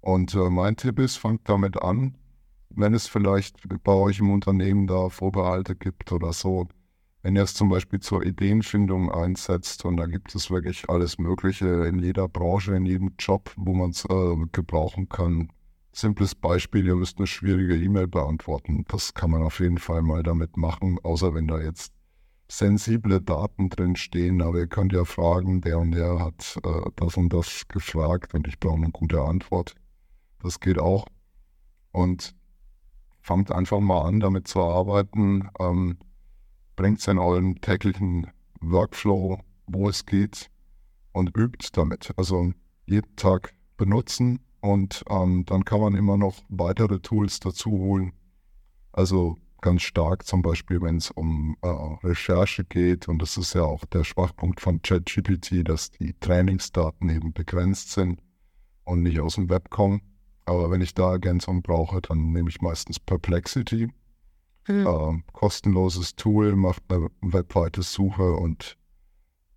Und 0.00 0.34
äh, 0.34 0.50
mein 0.50 0.76
Tipp 0.76 0.98
ist, 0.98 1.16
fangt 1.16 1.48
damit 1.48 1.80
an, 1.80 2.18
wenn 2.70 2.94
es 2.94 3.06
vielleicht 3.06 3.56
bei 3.84 3.92
euch 3.92 4.18
im 4.18 4.30
Unternehmen 4.30 4.86
da 4.88 5.08
Vorbehalte 5.08 5.76
gibt 5.76 6.10
oder 6.10 6.32
so. 6.32 6.66
Wenn 7.22 7.36
ihr 7.36 7.42
es 7.42 7.54
zum 7.54 7.68
Beispiel 7.68 8.00
zur 8.00 8.24
Ideenfindung 8.24 9.10
einsetzt 9.10 9.84
und 9.84 9.96
da 9.96 10.06
gibt 10.06 10.34
es 10.34 10.50
wirklich 10.50 10.90
alles 10.90 11.18
Mögliche 11.18 11.66
in 11.86 12.00
jeder 12.00 12.28
Branche, 12.28 12.74
in 12.74 12.84
jedem 12.84 13.14
Job, 13.16 13.52
wo 13.56 13.74
man 13.74 13.90
es 13.90 14.04
äh, 14.04 14.36
gebrauchen 14.50 15.08
kann. 15.08 15.52
Simples 15.92 16.34
Beispiel, 16.34 16.84
ihr 16.84 16.96
müsst 16.96 17.18
eine 17.18 17.28
schwierige 17.28 17.76
E-Mail 17.76 18.08
beantworten. 18.08 18.84
Das 18.88 19.14
kann 19.14 19.30
man 19.30 19.42
auf 19.42 19.60
jeden 19.60 19.78
Fall 19.78 20.02
mal 20.02 20.24
damit 20.24 20.56
machen, 20.56 20.98
außer 21.04 21.32
wenn 21.32 21.46
da 21.46 21.60
jetzt 21.60 21.92
sensible 22.48 23.20
Daten 23.20 23.70
drin 23.70 23.94
stehen, 23.94 24.42
aber 24.42 24.58
ihr 24.58 24.66
könnt 24.66 24.92
ja 24.92 25.04
fragen, 25.04 25.60
der 25.60 25.78
und 25.78 25.92
der 25.92 26.18
hat 26.18 26.58
äh, 26.64 26.90
das 26.96 27.16
und 27.16 27.32
das 27.32 27.68
gefragt 27.68 28.34
und 28.34 28.48
ich 28.48 28.58
brauche 28.58 28.76
eine 28.76 28.90
gute 28.90 29.22
Antwort. 29.22 29.74
Das 30.42 30.58
geht 30.58 30.78
auch. 30.78 31.06
Und 31.92 32.34
fangt 33.20 33.52
einfach 33.52 33.78
mal 33.78 34.02
an, 34.02 34.18
damit 34.18 34.48
zu 34.48 34.60
arbeiten. 34.60 35.48
Ähm, 35.60 35.98
Bringt 36.76 37.00
es 37.00 37.08
in 37.08 37.18
euren 37.18 37.60
täglichen 37.60 38.28
Workflow, 38.60 39.40
wo 39.66 39.88
es 39.88 40.06
geht, 40.06 40.50
und 41.12 41.36
übt 41.36 41.68
damit. 41.72 42.12
Also 42.16 42.52
jeden 42.86 43.16
Tag 43.16 43.54
benutzen 43.76 44.40
und 44.60 45.04
ähm, 45.10 45.44
dann 45.46 45.64
kann 45.64 45.80
man 45.80 45.94
immer 45.94 46.16
noch 46.16 46.36
weitere 46.48 47.00
Tools 47.00 47.40
dazu 47.40 47.70
holen. 47.70 48.12
Also 48.92 49.36
ganz 49.60 49.82
stark, 49.82 50.26
zum 50.26 50.42
Beispiel, 50.42 50.82
wenn 50.82 50.96
es 50.96 51.10
um 51.10 51.56
äh, 51.62 51.68
Recherche 51.68 52.64
geht. 52.64 53.08
Und 53.08 53.20
das 53.20 53.36
ist 53.36 53.54
ja 53.54 53.62
auch 53.62 53.84
der 53.86 54.04
Schwachpunkt 54.04 54.60
von 54.60 54.82
ChatGPT, 54.82 55.66
dass 55.68 55.90
die 55.90 56.14
Trainingsdaten 56.20 57.08
eben 57.08 57.32
begrenzt 57.32 57.92
sind 57.92 58.20
und 58.84 59.02
nicht 59.02 59.20
aus 59.20 59.36
dem 59.36 59.48
Web 59.48 59.70
kommen. 59.70 60.02
Aber 60.44 60.70
wenn 60.70 60.80
ich 60.80 60.94
da 60.94 61.12
Ergänzung 61.12 61.62
brauche, 61.62 62.02
dann 62.02 62.32
nehme 62.32 62.50
ich 62.50 62.60
meistens 62.60 62.98
Perplexity. 62.98 63.88
Mhm. 64.68 64.86
Äh, 64.86 65.32
kostenloses 65.32 66.14
Tool, 66.16 66.56
macht 66.56 66.82
eine 66.88 67.08
weltweite 67.20 67.82
Suche 67.82 68.32
und 68.32 68.76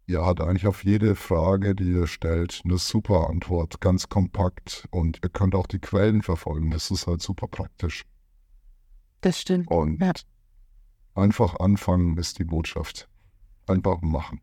ja, 0.08 0.26
hat 0.26 0.39
eigentlich 0.39 0.68
auf 0.68 0.84
jede 0.84 1.15
Frage, 1.15 1.74
die 1.74 1.91
ihr 1.91 2.08
stellt, 2.08 2.62
eine 2.63 2.78
super 2.78 3.28
Antwort, 3.30 3.82
ganz 3.82 4.08
kompakt. 4.08 4.88
Und 4.91 5.20
ihr 5.24 5.30
könnt 5.30 5.56
auch 5.56 5.65
die 5.65 5.80
Quellen 5.80 6.22
verfolgen. 6.22 6.70
Das 6.70 6.91
ist 6.91 7.08
halt 7.08 7.24
super 7.24 7.48
praktisch. 7.48 8.04
Das 9.22 9.41
stimmt. 9.41 9.70
Und 9.72 10.00
ja. 10.00 10.13
einfach 11.15 11.60
anfangen 11.60 12.18
ist 12.18 12.38
die 12.38 12.44
Botschaft. 12.44 13.10
Einfach 13.65 14.02
machen. 14.02 14.41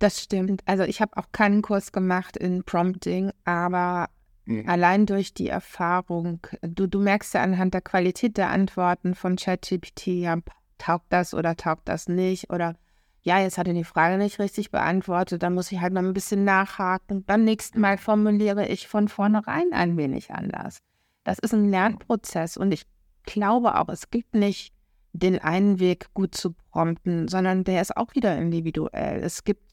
Das 0.00 0.22
stimmt. 0.22 0.62
Also 0.64 0.84
ich 0.84 1.02
habe 1.02 1.14
auch 1.18 1.30
keinen 1.30 1.60
Kurs 1.60 1.92
gemacht 1.92 2.38
in 2.38 2.64
Prompting, 2.64 3.32
aber 3.44 4.08
mhm. 4.50 4.68
allein 4.68 5.06
durch 5.06 5.32
die 5.32 5.48
Erfahrung, 5.48 6.40
du, 6.62 6.86
du 6.86 7.00
merkst 7.00 7.34
ja 7.34 7.42
anhand 7.42 7.74
der 7.74 7.80
Qualität 7.80 8.36
der 8.36 8.50
Antworten 8.50 9.14
von 9.14 9.36
ChatGPT, 9.36 10.06
ja, 10.08 10.38
taugt 10.78 11.06
das 11.10 11.34
oder 11.34 11.56
taugt 11.56 11.88
das 11.88 12.08
nicht 12.08 12.50
oder 12.50 12.76
ja, 13.22 13.38
jetzt 13.38 13.58
hat 13.58 13.68
er 13.68 13.74
die 13.74 13.84
Frage 13.84 14.16
nicht 14.16 14.38
richtig 14.38 14.70
beantwortet, 14.70 15.42
dann 15.42 15.54
muss 15.54 15.70
ich 15.70 15.80
halt 15.80 15.92
mal 15.92 16.04
ein 16.04 16.14
bisschen 16.14 16.44
nachhaken. 16.44 17.22
Beim 17.24 17.44
nächsten 17.44 17.78
Mal 17.78 17.98
formuliere 17.98 18.66
ich 18.66 18.88
von 18.88 19.08
vornherein 19.08 19.72
ein 19.72 19.98
wenig 19.98 20.30
anders. 20.30 20.78
Das 21.22 21.38
ist 21.38 21.52
ein 21.52 21.68
Lernprozess 21.68 22.56
und 22.56 22.72
ich 22.72 22.86
glaube 23.24 23.78
auch, 23.78 23.90
es 23.90 24.10
gibt 24.10 24.34
nicht 24.34 24.72
den 25.12 25.38
einen 25.38 25.80
Weg 25.80 26.14
gut 26.14 26.34
zu 26.34 26.54
prompten, 26.70 27.28
sondern 27.28 27.64
der 27.64 27.82
ist 27.82 27.94
auch 27.94 28.14
wieder 28.14 28.38
individuell. 28.38 29.22
Es 29.22 29.44
gibt 29.44 29.70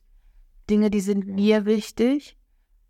Dinge, 0.70 0.90
die 0.90 1.00
sind 1.00 1.26
mir 1.28 1.66
wichtig 1.66 2.38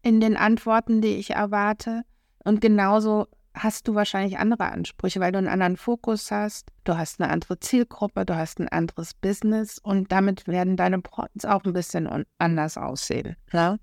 in 0.01 0.19
den 0.19 0.37
Antworten, 0.37 1.01
die 1.01 1.15
ich 1.15 1.31
erwarte. 1.31 2.03
Und 2.43 2.61
genauso 2.61 3.27
hast 3.53 3.87
du 3.87 3.95
wahrscheinlich 3.95 4.37
andere 4.37 4.71
Ansprüche, 4.71 5.19
weil 5.19 5.31
du 5.31 5.37
einen 5.37 5.47
anderen 5.47 5.77
Fokus 5.77 6.31
hast, 6.31 6.69
du 6.83 6.97
hast 6.97 7.19
eine 7.19 7.31
andere 7.31 7.59
Zielgruppe, 7.59 8.25
du 8.25 8.35
hast 8.35 8.59
ein 8.59 8.67
anderes 8.67 9.13
Business 9.13 9.79
und 9.79 10.11
damit 10.11 10.47
werden 10.47 10.77
deine 10.77 10.99
Prompts 11.01 11.45
auch 11.45 11.63
ein 11.63 11.73
bisschen 11.73 12.25
anders 12.37 12.77
aussehen. 12.77 13.35
Ne? 13.51 13.79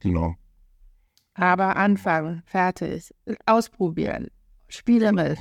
Genau. 0.00 0.34
Aber 1.34 1.76
anfangen, 1.76 2.42
fertig, 2.44 3.14
ausprobieren, 3.46 4.28
spielerisch. 4.68 5.38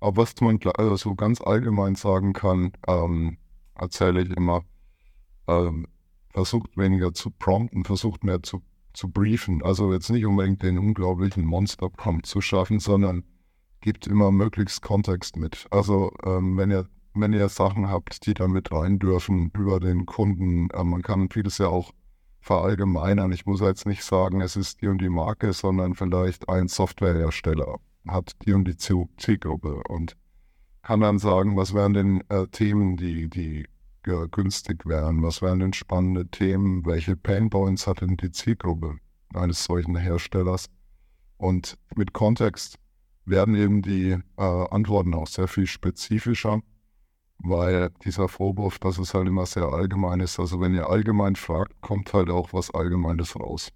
Aber 0.00 0.16
was 0.22 0.34
man 0.40 0.60
also 0.76 0.96
so 0.96 1.14
ganz 1.14 1.40
allgemein 1.40 1.94
sagen 1.94 2.32
kann, 2.32 2.72
ähm, 2.86 3.38
erzähle 3.74 4.22
ich 4.22 4.30
immer, 4.30 4.62
ähm, 5.48 5.86
versucht 6.36 6.76
weniger 6.76 7.14
zu 7.14 7.30
prompten, 7.30 7.84
versucht 7.84 8.22
mehr 8.22 8.42
zu, 8.42 8.60
zu 8.92 9.08
briefen. 9.08 9.62
Also 9.62 9.90
jetzt 9.94 10.10
nicht 10.10 10.26
unbedingt 10.26 10.62
den 10.62 10.76
unglaublichen 10.78 11.46
Monster-Prompt 11.46 12.26
zu 12.26 12.42
schaffen, 12.42 12.78
sondern 12.78 13.24
gibt 13.80 14.06
immer 14.06 14.30
möglichst 14.30 14.82
Kontext 14.82 15.38
mit. 15.38 15.66
Also 15.70 16.12
ähm, 16.24 16.58
wenn 16.58 16.70
ihr 16.70 16.86
wenn 17.14 17.32
ihr 17.32 17.48
Sachen 17.48 17.88
habt, 17.88 18.26
die 18.26 18.34
da 18.34 18.46
mit 18.46 18.70
rein 18.70 18.98
dürfen 18.98 19.50
über 19.54 19.80
den 19.80 20.04
Kunden, 20.04 20.68
äh, 20.74 20.84
man 20.84 21.00
kann 21.00 21.30
vieles 21.30 21.56
ja 21.56 21.68
auch 21.68 21.92
verallgemeinern. 22.40 23.32
Ich 23.32 23.46
muss 23.46 23.60
jetzt 23.62 23.86
nicht 23.86 24.04
sagen, 24.04 24.42
es 24.42 24.56
ist 24.56 24.82
die 24.82 24.88
und 24.88 25.00
die 25.00 25.08
Marke, 25.08 25.54
sondern 25.54 25.94
vielleicht 25.94 26.50
ein 26.50 26.68
Softwarehersteller 26.68 27.78
hat 28.06 28.32
die 28.44 28.52
und 28.52 28.68
die 28.68 28.76
Zielgruppe 28.76 29.82
und 29.88 30.18
kann 30.82 31.00
dann 31.00 31.18
sagen, 31.18 31.56
was 31.56 31.72
wären 31.72 31.94
denn 31.94 32.22
äh, 32.28 32.46
Themen, 32.48 32.98
die, 32.98 33.30
die 33.30 33.64
äh, 34.06 34.28
günstig 34.30 34.86
wären, 34.86 35.22
was 35.22 35.42
wären 35.42 35.60
denn 35.60 35.72
spannende 35.72 36.28
Themen, 36.28 36.84
welche 36.86 37.16
Painpoints 37.16 37.86
hat 37.86 38.00
denn 38.00 38.16
die 38.16 38.30
Zielgruppe 38.30 38.98
eines 39.34 39.64
solchen 39.64 39.96
Herstellers. 39.96 40.66
Und 41.36 41.76
mit 41.94 42.12
Kontext 42.12 42.78
werden 43.24 43.54
eben 43.54 43.82
die 43.82 44.18
äh, 44.36 44.42
Antworten 44.70 45.14
auch 45.14 45.26
sehr 45.26 45.48
viel 45.48 45.66
spezifischer, 45.66 46.60
weil 47.38 47.90
dieser 48.04 48.28
Vorwurf, 48.28 48.78
dass 48.78 48.98
es 48.98 49.12
halt 49.12 49.28
immer 49.28 49.46
sehr 49.46 49.64
allgemein 49.64 50.20
ist, 50.20 50.38
also 50.38 50.60
wenn 50.60 50.74
ihr 50.74 50.88
allgemein 50.88 51.36
fragt, 51.36 51.80
kommt 51.82 52.12
halt 52.12 52.30
auch 52.30 52.52
was 52.52 52.70
Allgemeines 52.72 53.38
raus. 53.38 53.70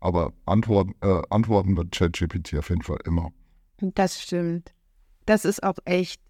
Aber 0.00 0.32
Antwort, 0.46 0.90
äh, 1.00 1.22
Antworten 1.30 1.76
wird 1.76 1.92
ChatGPT 1.92 2.56
auf 2.58 2.68
jeden 2.68 2.82
Fall 2.82 2.98
immer. 3.04 3.30
Das 3.78 4.22
stimmt. 4.22 4.74
Das 5.26 5.44
ist 5.44 5.62
auch 5.62 5.78
echt 5.84 6.20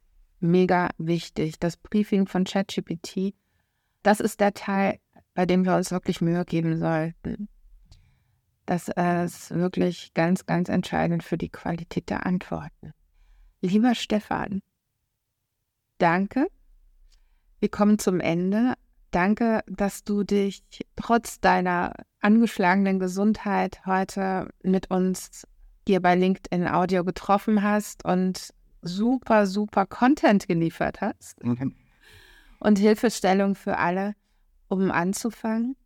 mega 0.44 0.90
wichtig. 0.98 1.58
Das 1.58 1.76
Briefing 1.76 2.26
von 2.26 2.44
ChatGPT, 2.44 3.34
das 4.02 4.20
ist 4.20 4.40
der 4.40 4.54
Teil, 4.54 4.98
bei 5.34 5.46
dem 5.46 5.64
wir 5.64 5.74
uns 5.74 5.90
wirklich 5.90 6.20
Mühe 6.20 6.44
geben 6.44 6.78
sollten. 6.78 7.48
Das 8.66 8.88
ist 8.88 9.50
wirklich 9.50 10.14
ganz, 10.14 10.46
ganz 10.46 10.68
entscheidend 10.68 11.22
für 11.22 11.36
die 11.36 11.50
Qualität 11.50 12.08
der 12.08 12.24
Antworten. 12.24 12.92
Lieber 13.60 13.94
Stefan, 13.94 14.62
danke. 15.98 16.46
Wir 17.60 17.68
kommen 17.70 17.98
zum 17.98 18.20
Ende. 18.20 18.74
Danke, 19.10 19.62
dass 19.66 20.02
du 20.02 20.24
dich 20.24 20.64
trotz 20.96 21.40
deiner 21.40 21.94
angeschlagenen 22.20 22.98
Gesundheit 22.98 23.84
heute 23.86 24.48
mit 24.62 24.90
uns 24.90 25.46
hier 25.86 26.00
bei 26.00 26.14
LinkedIn 26.14 26.66
Audio 26.66 27.04
getroffen 27.04 27.62
hast 27.62 28.04
und 28.04 28.53
super, 28.84 29.46
super 29.46 29.86
Content 29.86 30.46
geliefert 30.46 31.00
hast. 31.00 31.42
Mhm. 31.44 31.74
Und 32.60 32.78
Hilfestellung 32.78 33.54
für 33.54 33.78
alle, 33.78 34.14
um 34.68 34.90
anzufangen. 34.90 35.76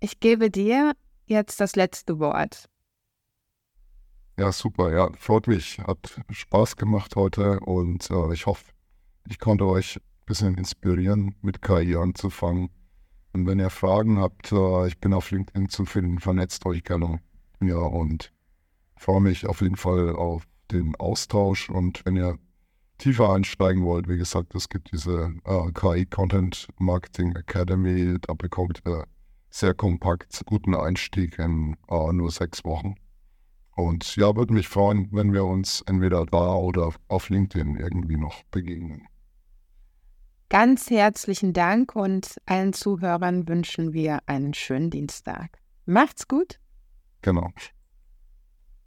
Ich 0.00 0.20
gebe 0.20 0.50
dir 0.50 0.92
jetzt 1.26 1.60
das 1.60 1.76
letzte 1.76 2.18
Wort. 2.18 2.68
Ja, 4.38 4.52
super. 4.52 4.92
Ja, 4.92 5.10
freut 5.18 5.46
mich. 5.46 5.78
Hat 5.80 6.20
Spaß 6.30 6.76
gemacht 6.76 7.14
heute 7.14 7.60
und 7.60 8.10
äh, 8.10 8.32
ich 8.32 8.46
hoffe, 8.46 8.72
ich 9.28 9.38
konnte 9.38 9.66
euch 9.66 9.96
ein 9.96 10.02
bisschen 10.24 10.54
inspirieren, 10.54 11.34
mit 11.42 11.60
KI 11.60 11.96
anzufangen. 11.96 12.70
Und 13.32 13.46
wenn 13.46 13.58
ihr 13.58 13.70
Fragen 13.70 14.18
habt, 14.18 14.50
äh, 14.50 14.86
ich 14.88 14.98
bin 14.98 15.12
auf 15.12 15.30
LinkedIn 15.30 15.68
zu 15.68 15.84
finden, 15.84 16.18
vernetzt 16.18 16.64
euch 16.64 16.82
gerne. 16.84 17.20
Ja, 17.60 17.76
und 17.76 18.32
freue 18.96 19.20
mich 19.20 19.46
auf 19.46 19.60
jeden 19.60 19.76
Fall 19.76 20.16
auf 20.16 20.46
den 20.72 20.94
Austausch. 20.96 21.70
Und 21.70 22.04
wenn 22.04 22.16
ihr 22.16 22.38
tiefer 22.98 23.32
einsteigen 23.32 23.84
wollt, 23.84 24.08
wie 24.08 24.18
gesagt, 24.18 24.54
es 24.54 24.68
gibt 24.68 24.92
diese 24.92 25.34
äh, 25.44 25.72
KI 25.72 26.06
Content 26.06 26.68
Marketing 26.78 27.34
Academy, 27.34 28.16
da 28.20 28.34
bekommt 28.34 28.82
ihr 28.86 29.06
sehr 29.50 29.74
kompakt 29.74 30.42
guten 30.46 30.74
Einstieg 30.74 31.38
in 31.38 31.76
äh, 31.88 32.12
nur 32.12 32.30
sechs 32.30 32.64
Wochen. 32.64 32.94
Und 33.74 34.16
ja, 34.16 34.36
würde 34.36 34.52
mich 34.52 34.68
freuen, 34.68 35.08
wenn 35.12 35.32
wir 35.32 35.44
uns 35.44 35.82
entweder 35.86 36.26
da 36.26 36.54
oder 36.54 36.92
auf 37.08 37.28
LinkedIn 37.28 37.76
irgendwie 37.76 38.16
noch 38.16 38.42
begegnen. 38.50 39.06
Ganz 40.50 40.90
herzlichen 40.90 41.52
Dank 41.52 41.94
und 41.94 42.36
allen 42.44 42.72
Zuhörern 42.72 43.48
wünschen 43.48 43.92
wir 43.92 44.18
einen 44.26 44.52
schönen 44.52 44.90
Dienstag. 44.90 45.58
Macht's 45.86 46.26
gut. 46.26 46.58
Genau. 47.22 47.50